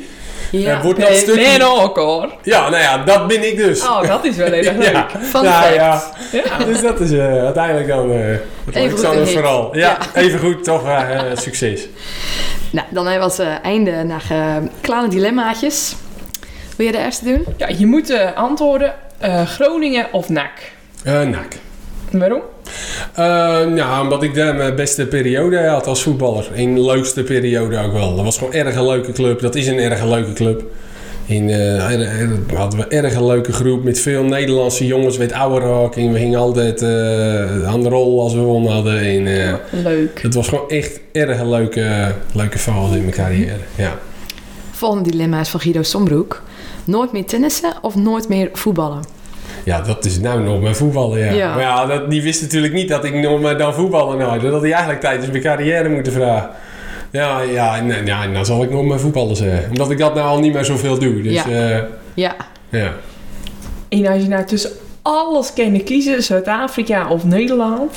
[0.51, 0.70] Ja.
[0.77, 1.59] eh, wordt dat Nee, stukje.
[1.59, 2.33] nee, ook hoor.
[2.43, 3.83] Ja, nou ja, dat ben ik dus.
[3.83, 4.93] Oh, dat is wel heel erg leuk.
[4.93, 5.07] ja.
[5.31, 6.03] Fun ja, ja.
[6.33, 6.64] Ja.
[6.64, 9.31] Dus dat is eh, uiteindelijk dan eh Even hit.
[9.31, 9.77] verhaal.
[9.77, 10.20] Ja, Ja.
[10.23, 11.81] even goed, toch eh, eh, succes.
[12.70, 15.95] Nou, dan hebben we als eh, einde naar eh, kleine dilemmaatjes.
[16.83, 17.45] Wil je de eerste doen?
[17.57, 20.51] Ja, je moet eh, antwoorden eh, Groningen of NAC.
[21.05, 21.47] Eh nak.
[22.11, 22.41] Waarom?
[23.14, 23.24] Eh,
[23.66, 26.49] nou, omdat ik daar mijn beste periode had als voetballer.
[26.55, 28.14] En leukste periode ook wel.
[28.16, 29.41] Dat was gewoon erg een leuke club.
[29.41, 30.62] Dat is een erg leuke club.
[31.26, 31.80] In, er-
[32.57, 35.18] hadden we een erg een leuke groep met veel Nederlandse jongens.
[35.62, 35.97] Ook.
[35.97, 36.83] En we gingen altijd
[37.66, 38.99] aan de rol als we won hadden.
[39.01, 39.55] En, eh,
[39.85, 40.22] Leuk.
[40.22, 43.57] het was gewoon echt erg een leuke, leuke fase in mijn carrière.
[43.74, 43.99] Ja.
[44.70, 46.43] Volgende dilemma is van Guido Sombroek.
[46.85, 49.20] Nooit meer tennissen of nooit meer voetballen?
[49.64, 51.18] ja, dat is nou nog mijn voetballen.
[51.18, 51.33] Ja.
[51.33, 51.55] Ja.
[51.55, 54.41] Maar ja, dat, die wist natuurlijk niet dat ik nog maar dan voetballen nou.
[54.41, 56.51] Dat had hij eigenlijk tijdens mijn carrière moeten vragen.
[57.11, 59.70] Ja, ja, nee, ja, nou zal ik nog maar voetballen zeggen.
[59.70, 61.22] Omdat ik dat nou al niet meer zoveel doe.
[61.22, 61.45] Dus Ja.
[61.49, 61.87] ja.
[62.14, 62.35] Ja.
[62.68, 62.93] ja.
[63.89, 64.70] En als je nou tussen
[65.03, 67.97] alles kan kiezen, Zuid-Afrika of Nederland,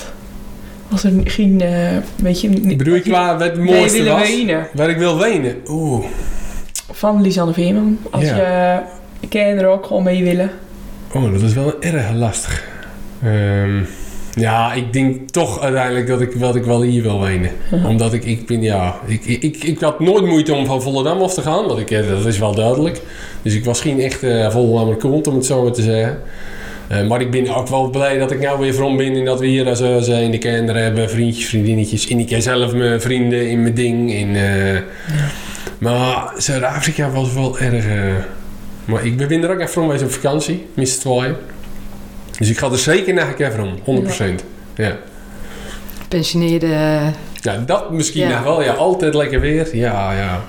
[0.88, 2.78] was er geen, eh weet je, niet.
[2.78, 4.22] Bedoel je qua wat het mooiste was?
[4.22, 4.68] wenen.
[4.74, 5.56] Waar ik wil wenen?
[5.68, 6.06] Oeh.
[6.96, 7.98] Van Lisanne Veerman.
[8.10, 8.84] Als Ja.
[9.30, 10.50] je, er ook gewoon mee willen.
[11.14, 12.64] Oh, dat is wel erg lastig.
[13.24, 13.80] Ehm,
[14.34, 17.52] ja, ik denk toch uiteindelijk dat ik, dat ik wel hier wil wenen.
[17.86, 21.34] Omdat ik, ik ben, ja, ik, ik, ik, had nooit moeite om van Volendam af
[21.34, 21.68] te gaan.
[21.68, 23.02] Want ik, eh, dat is wel duidelijk.
[23.41, 26.22] Dus ik was geen echte uh, Volendammer kont, om het zo maar te zeggen.
[26.88, 29.39] Eh, maar ik ben ook wel blij dat ik nou weer van ben en dat
[29.39, 30.32] we hier uh, zijn.
[30.32, 32.08] De kinderen hebben, vriendjes, vriendinnetjes.
[32.08, 34.14] En ik zelf mijn vrienden in mijn ding.
[34.14, 34.36] En,
[35.78, 37.86] Maar Zuid-Afrika was wel erg...
[37.86, 38.24] eh,
[38.86, 40.86] maar ik ben er ook even geweest op vakantie, Mr.
[40.86, 41.36] Twaaien.
[42.38, 44.44] Dus ik ga er zeker naar om, 100%.
[44.76, 44.98] Ja.
[46.08, 46.68] Pensioneerde...
[47.42, 48.30] ja, dat misschien Ja.
[48.36, 48.64] nog wel.
[48.64, 49.76] Ja, altijd lekker weer.
[49.76, 50.42] Ja, ja.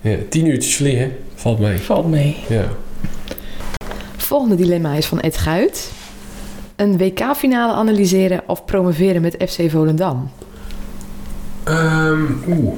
[0.00, 1.78] ja tien uurtjes vliegen, valt mee.
[1.78, 2.36] Valt mee.
[2.48, 2.64] Ja.
[4.16, 5.90] Volgende dilemma is van Ed Guit.
[6.76, 10.30] Een WK-finale analyseren of promoveren met FC Volendam?
[11.64, 12.74] Ehm, Oeh.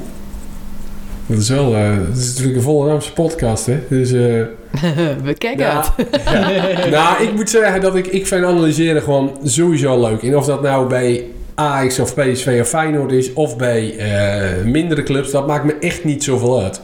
[1.27, 1.74] Dat is wel...
[1.74, 3.79] eh dat is natuurlijk een Volendamse podcast, hè.
[3.89, 4.12] Dus...
[4.12, 4.43] eh
[5.24, 5.91] We kijken het.
[6.31, 6.89] Ja.
[6.89, 10.22] nou, ik moet zeggen dat ik, ik vind analyseren gewoon sowieso leuk.
[10.22, 11.24] En of dat nou bij
[11.55, 16.05] Ajax of PSV of Feyenoord is, of bij eh, mindere clubs, dat maakt me echt
[16.05, 16.81] niet zoveel uit.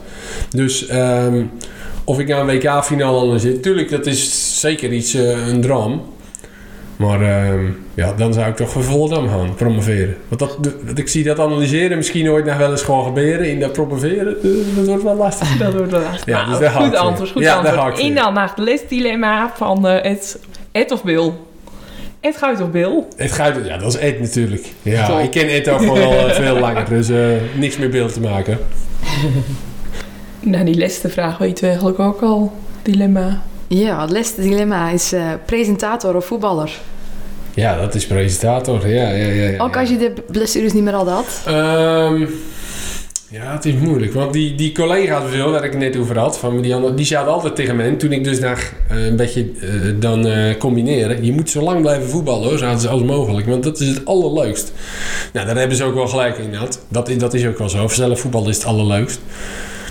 [0.49, 1.43] Dus ehm,
[2.03, 6.01] of ik nou een WK-finale analyseer, tuurlijk, dat is zeker iets, eh, een droom.
[7.03, 10.15] Maar ehm, ja, dan zou ik toch voor Volendam gaan promoveren.
[10.27, 13.49] Want dat, dat- ik zie dat analyseren misschien ooit nog wel eens gewoon gebeuren.
[13.49, 15.57] In dat promoveren, eh, dat wordt wel lastig.
[15.57, 16.25] Dat wordt wel lastig.
[16.25, 17.99] Ja, Nou, dus daar ik goed antwoord, goed Ja, antwoord.
[17.99, 20.39] En dan naar het lesdilemma van eh Ed,
[20.71, 21.31] Ed of Bill.
[22.19, 23.03] Ed Guit of Bill?
[23.15, 24.65] Het gaat, ja, dat is Ed natuurlijk.
[24.81, 25.19] Ja, Top.
[25.19, 27.17] ik ken Ed ook gewoon al eh, veel langer, dus eh,
[27.55, 28.57] niks meer beeld te maken.
[30.39, 32.51] Nou, die laatste vraag weten we eigenlijk ook al.
[32.81, 33.41] Dilemma.
[33.67, 36.79] Ja, het laatste dilemma is eh, presentator of voetballer.
[37.55, 38.87] Ja, dat is presentator.
[38.89, 39.49] Ja, ja, ja.
[39.49, 41.41] ja, Ook als je de blessures niet meer al had.
[41.45, 42.25] Ehm,
[43.29, 44.13] Ja, het is moeilijk.
[44.13, 47.05] Want die, die collega's veel, waar ik het net over had, van die, andere, die
[47.05, 47.83] zaten altijd tegen me.
[47.83, 49.67] En toen ik dus naar eh, een beetje eh,
[49.99, 51.25] dan eh, combineren.
[51.25, 53.47] Je moet zo lang blijven voetballen hoor, zaten ze als mogelijk.
[53.47, 54.71] Want dat is het allerleukst.
[55.33, 56.51] Nou, daar hebben ze ook wel gelijk in.
[56.51, 57.87] Dat, dat, is- dat is ook wel zo.
[57.87, 59.19] Zelf voetbal is het allerleukst.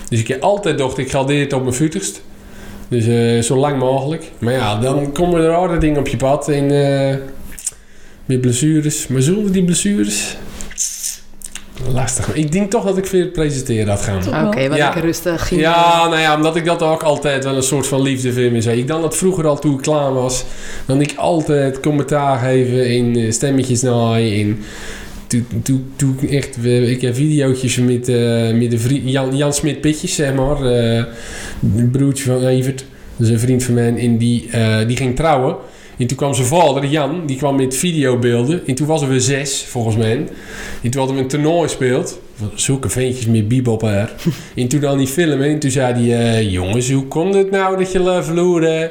[0.08, 2.20] Dus ik heb altijd dacht, ik ga dit op mijn futigst.
[2.88, 4.30] Dus zo lang mogelijk.
[4.38, 6.48] Maar ja, dan komen er harde dingen op je pad.
[6.48, 6.70] En,
[8.26, 9.06] met blessures.
[9.06, 10.36] Maar zonder die blessures...
[11.92, 12.34] Lastig.
[12.34, 14.46] Ik denk toch dat ik veel presenteren had gaan.
[14.46, 14.68] Oké, wel?
[14.68, 14.84] wat Ja.
[14.84, 15.50] lekker rustig.
[15.50, 18.62] Ja, nou ja, omdat ik dat ook altijd wel een soort van liefde vind.
[18.62, 18.78] zei.
[18.78, 20.44] Ik dan dat vroeger al toen ik klaar was,
[20.86, 24.34] dan ik altijd commentaar geven in eh, stemmetjes naaien.
[24.34, 24.62] In,
[25.26, 29.52] toen, toen, toen ik echt, ik heb videootjes met, eh, met de vriend, Jan, Jan
[29.52, 30.64] Smit Pitjes, zeg maar.
[30.64, 31.04] eh
[31.76, 32.84] een broertje van Evert,
[33.16, 33.96] dat is een vriend van mij.
[33.96, 35.56] En die, eh, die ging trouwen.
[36.02, 38.66] En toen kwam zijn vader, Jan, die kwam met videobeelden.
[38.66, 40.12] En toen was er weer zes, volgens mij.
[40.82, 42.20] En toen hadden we een toernooi gespeeld.
[42.54, 44.12] Zulke ventjes met bebop haar.
[44.56, 45.48] En toen dan die filmen.
[45.48, 46.34] En toen zei hij...
[46.38, 48.90] eh, jongens, hoe komt het nou dat je verloren?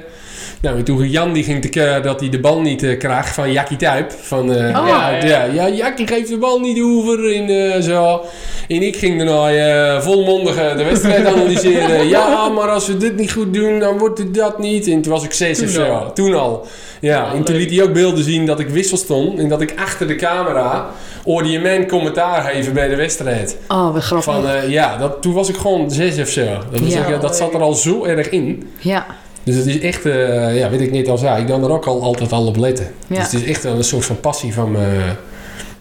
[0.61, 3.51] Nou, en toen ging Jan die ging tekeer dat hij de bal niet kreeg van
[3.51, 4.11] Jackie Tuip.
[4.21, 5.25] Van, eh, Oh, ja, ja.
[5.25, 7.35] ja, ja, Jackie geeft de bal niet over.
[7.35, 8.21] En eh, zo.
[8.67, 12.07] En ik ging daarna volmondig de wedstrijd analyseren.
[12.07, 14.87] Ja, maar als we dit niet goed doen, dan wordt het dat niet.
[14.87, 15.83] En toen was ik zes Toen of zo.
[15.83, 16.13] al.
[16.13, 16.67] Toen al.
[16.99, 17.63] Ja, Ja, en toen leuk.
[17.69, 19.39] liet hij ook beelden zien dat ik wissel stond.
[19.39, 20.85] En dat ik achter de camera
[21.23, 23.57] hoorde je mijn commentaar geven bij de wedstrijd.
[23.67, 24.33] Oh, wat grappig.
[24.33, 26.45] Van, ja, dat, toen was ik gewoon zes of zo.
[26.71, 27.17] Dat, Ja.
[27.17, 28.69] dat zat er al zo erg in.
[28.79, 29.05] ja,
[29.43, 31.85] Dus het is echt, eh, ja, weet ik net al zei, ik dan er ook
[31.85, 32.87] al altijd al op letten.
[33.07, 33.15] Ja.
[33.15, 34.87] Dus het is echt wel een soort van passie van me.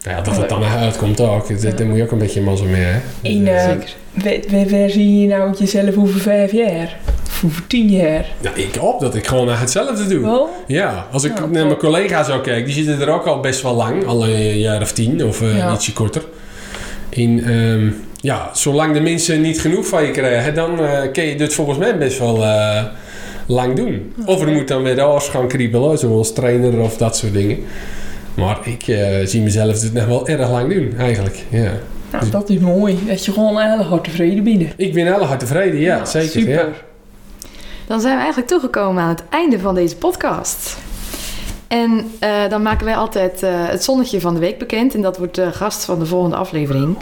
[0.05, 1.49] Nou ja, dat het dan uitkomt ook.
[1.49, 1.71] Dat, Ja.
[1.71, 2.99] Daar moet je ook een beetje mazzel mee, hè.
[3.23, 3.95] In, zeker.
[4.71, 6.97] Waar, zie je nou jezelf over vijf jaar?
[7.27, 8.25] Of over tien jaar?
[8.41, 10.21] nou, ik hoop dat ik gewoon hetzelfde doe.
[10.21, 10.49] Wel?
[10.67, 13.63] Ja, als ik Ja, naar mijn collega's ook kijk, die zitten er ook al best
[13.63, 15.73] wel lang, al een jaar of tien of eh, Ja.
[15.73, 16.23] ietsje korter.
[17.11, 17.91] En ehm,
[18.21, 21.79] ja, zolang de mensen niet genoeg van je krijgen, dan eh kun je dit volgens
[21.79, 22.85] mij best wel eh,
[23.51, 24.13] lang doen.
[24.27, 27.59] Of er moet dan weer de oors gaan kriebelen, zoals trainer of dat soort dingen.
[28.35, 31.45] Maar ik eh, zie mezelf dit nog wel erg lang doen, eigenlijk.
[31.49, 31.73] Ja.
[32.13, 32.99] Nou, dat is mooi.
[33.07, 34.73] Dat je gewoon heel hard tevreden bent.
[34.77, 36.31] Ik ben heel hard tevreden, ja, zeker.
[36.31, 36.53] Super.
[36.53, 36.69] Ja.
[37.87, 40.79] Dan zijn we eigenlijk toegekomen aan het einde van deze podcast.
[41.69, 44.95] En eh, dan maken wij altijd eh, het zonnetje van de week bekend.
[44.95, 46.97] En dat wordt de gast van de volgende aflevering.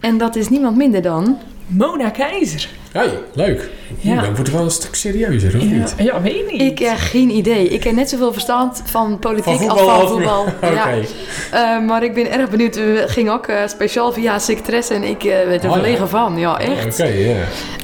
[0.00, 1.38] En dat is niemand minder dan...
[1.70, 2.68] Mona Keizer.
[2.92, 3.68] Hey, leuk.
[3.98, 4.14] Ja.
[4.14, 5.94] Dan wordt het wel een stuk serieuzer, of Ja, niet?
[5.98, 6.60] ja, weet ik niet.
[6.60, 7.68] Ik heb geen idee.
[7.68, 10.44] Ik heb net zoveel verstand van politiek Van als van of- voetbal.
[10.62, 10.70] Oké.
[10.72, 10.94] Ja.
[11.78, 12.76] Eh, maar ik ben erg benieuwd.
[12.76, 15.82] We gingen ook eh, speciaal via secretaresse en ik eh, werd er Oh, ja.
[15.82, 16.38] verlegen van.
[16.38, 17.00] Ja, echt.
[17.00, 17.36] Oké, ja.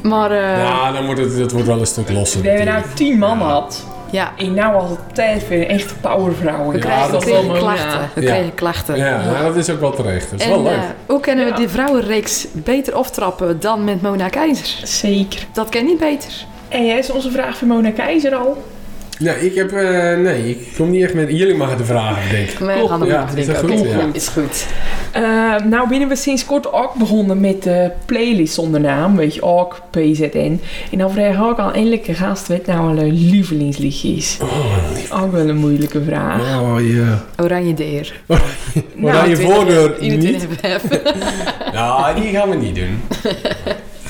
[0.03, 2.43] Maar eh, Ja, dan wordt het, het wordt wel een stuk losser.
[2.43, 3.67] We hebben nou tien man Ja.
[4.11, 6.67] Ja, En nou was het tijd voor een echte powervrouw.
[6.69, 8.11] we Ja, krijgen, dat we kregen klachten.
[8.15, 8.33] We Ja.
[8.35, 8.97] kregen klachten.
[8.97, 10.31] Ja, dat is ook wel terecht.
[10.31, 10.73] Dat is En wel leuk.
[10.73, 14.87] eh, hoe kunnen we die vrouwenreeks beter optrappen dan met Mona Keizer?
[14.89, 15.47] Zeker.
[15.53, 16.33] Dat ken niet beter.
[16.69, 18.65] En jij is onze vraag voor Mona Keizer al?
[19.19, 19.73] Nee, ik heb...
[19.73, 21.31] eh, nee, ik kom niet echt met...
[21.31, 22.31] Jullie mogen de vragen.
[22.31, 22.89] We Klopt.
[22.91, 23.81] gaan Ja, is goed?
[23.83, 24.09] Ja.
[24.13, 24.67] Is goed.
[25.69, 29.17] Nou binnen we sinds kort ook begonnen met de playlist zonder naam.
[29.17, 30.61] Weet je, ook PZN.
[30.93, 34.39] En dan vraag ik ook al eindelijk een gast wat nou een lievelingsliedje is.
[34.43, 36.61] Oh, Ook wel een moeilijke vraag.
[36.61, 37.25] oh ja.
[37.43, 38.21] Oranje Deer.
[39.03, 41.03] Oranje Nou, voordeur 21 niet.
[41.73, 43.03] Nou, die gaan we niet doen.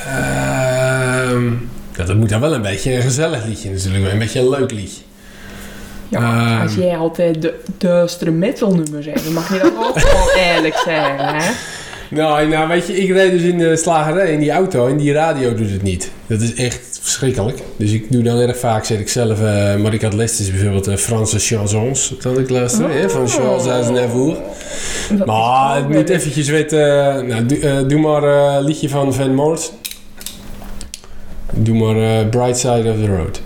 [0.06, 1.52] Ehm
[2.04, 4.12] dat moet dan wel een beetje een gezellig liedje natuurlijk.
[4.12, 5.00] Een beetje een leuk liedje.
[6.08, 6.62] Ja, Ehm.
[6.62, 10.76] als jij altijd de duistere metal nummer zegt, dan mag je dat ook gewoon eerlijk
[10.84, 11.50] zeggen, hè?
[12.10, 15.12] Nou, nou, weet je, ik rijd dus in de slagerij in die auto en die
[15.12, 16.10] radio doet het niet.
[16.26, 17.58] Dat is echt verschrikkelijk.
[17.76, 20.86] Dus ik doe dan erg vaak, zet ik zelf, eh, maar ik had les bijvoorbeeld
[20.86, 24.36] eh, Franse chansons, dat ik luister, hè, van Charles Aznavour.
[25.12, 26.78] Dat Maar het moet eventjes weten,
[27.26, 29.72] nou, doe, eh, doe maar eh, een liedje van Van Moort.
[31.58, 33.40] Doe maar eh, Bright Side of the Road.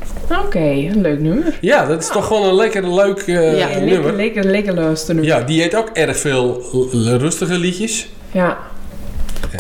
[0.45, 1.59] Oké, een leuk nummer.
[1.61, 4.13] Ja, dat is toch gewoon een lekker leuk eh, Ja, lekker, nummer.
[4.13, 5.23] lekker, lekker luisteren.
[5.23, 6.63] Ja, die heeft ook erg veel
[7.19, 8.09] rustige liedjes.
[8.33, 8.59] Ja.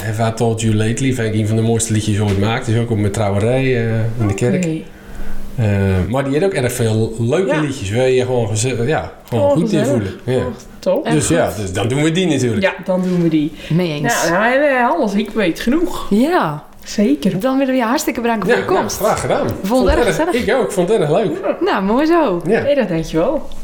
[0.04, 2.68] Have I Told You Lately vind ik een van de mooiste liedjes ooit maakt.
[2.68, 4.64] Is ook op mijn trouwerij eh, in de kerk.
[4.64, 4.80] Oké.
[5.56, 5.66] Eh,
[6.08, 7.60] maar die heeft ook erg veel leuke Ja.
[7.60, 7.90] liedjes.
[7.92, 8.48] Waar je gewoon,
[8.86, 10.12] ja, gewoon Oh, goed in voelen.
[10.24, 10.42] Ja.
[10.78, 11.10] Top.
[11.10, 12.62] Dus ja, dus dan doen we die natuurlijk.
[12.62, 13.52] Ja, dan doen we die.
[13.68, 14.28] Mee eens.
[14.30, 15.14] Nou, nou alles.
[15.14, 16.06] Ik weet genoeg.
[16.10, 17.40] Ja, Zeker.
[17.40, 18.96] dan willen we je hartstikke bedanken voor Ja, je nou, komst.
[18.98, 19.46] graag gedaan.
[19.62, 20.34] Vond het erg erg- gezellig.
[20.46, 21.56] Ik ook, vond het erg leuk.
[21.60, 22.40] Nou, mooi zo.
[22.46, 22.60] Ja.
[22.62, 23.32] Nee, dat dankjewel.
[23.32, 23.59] Wee-o-wee-o-wah.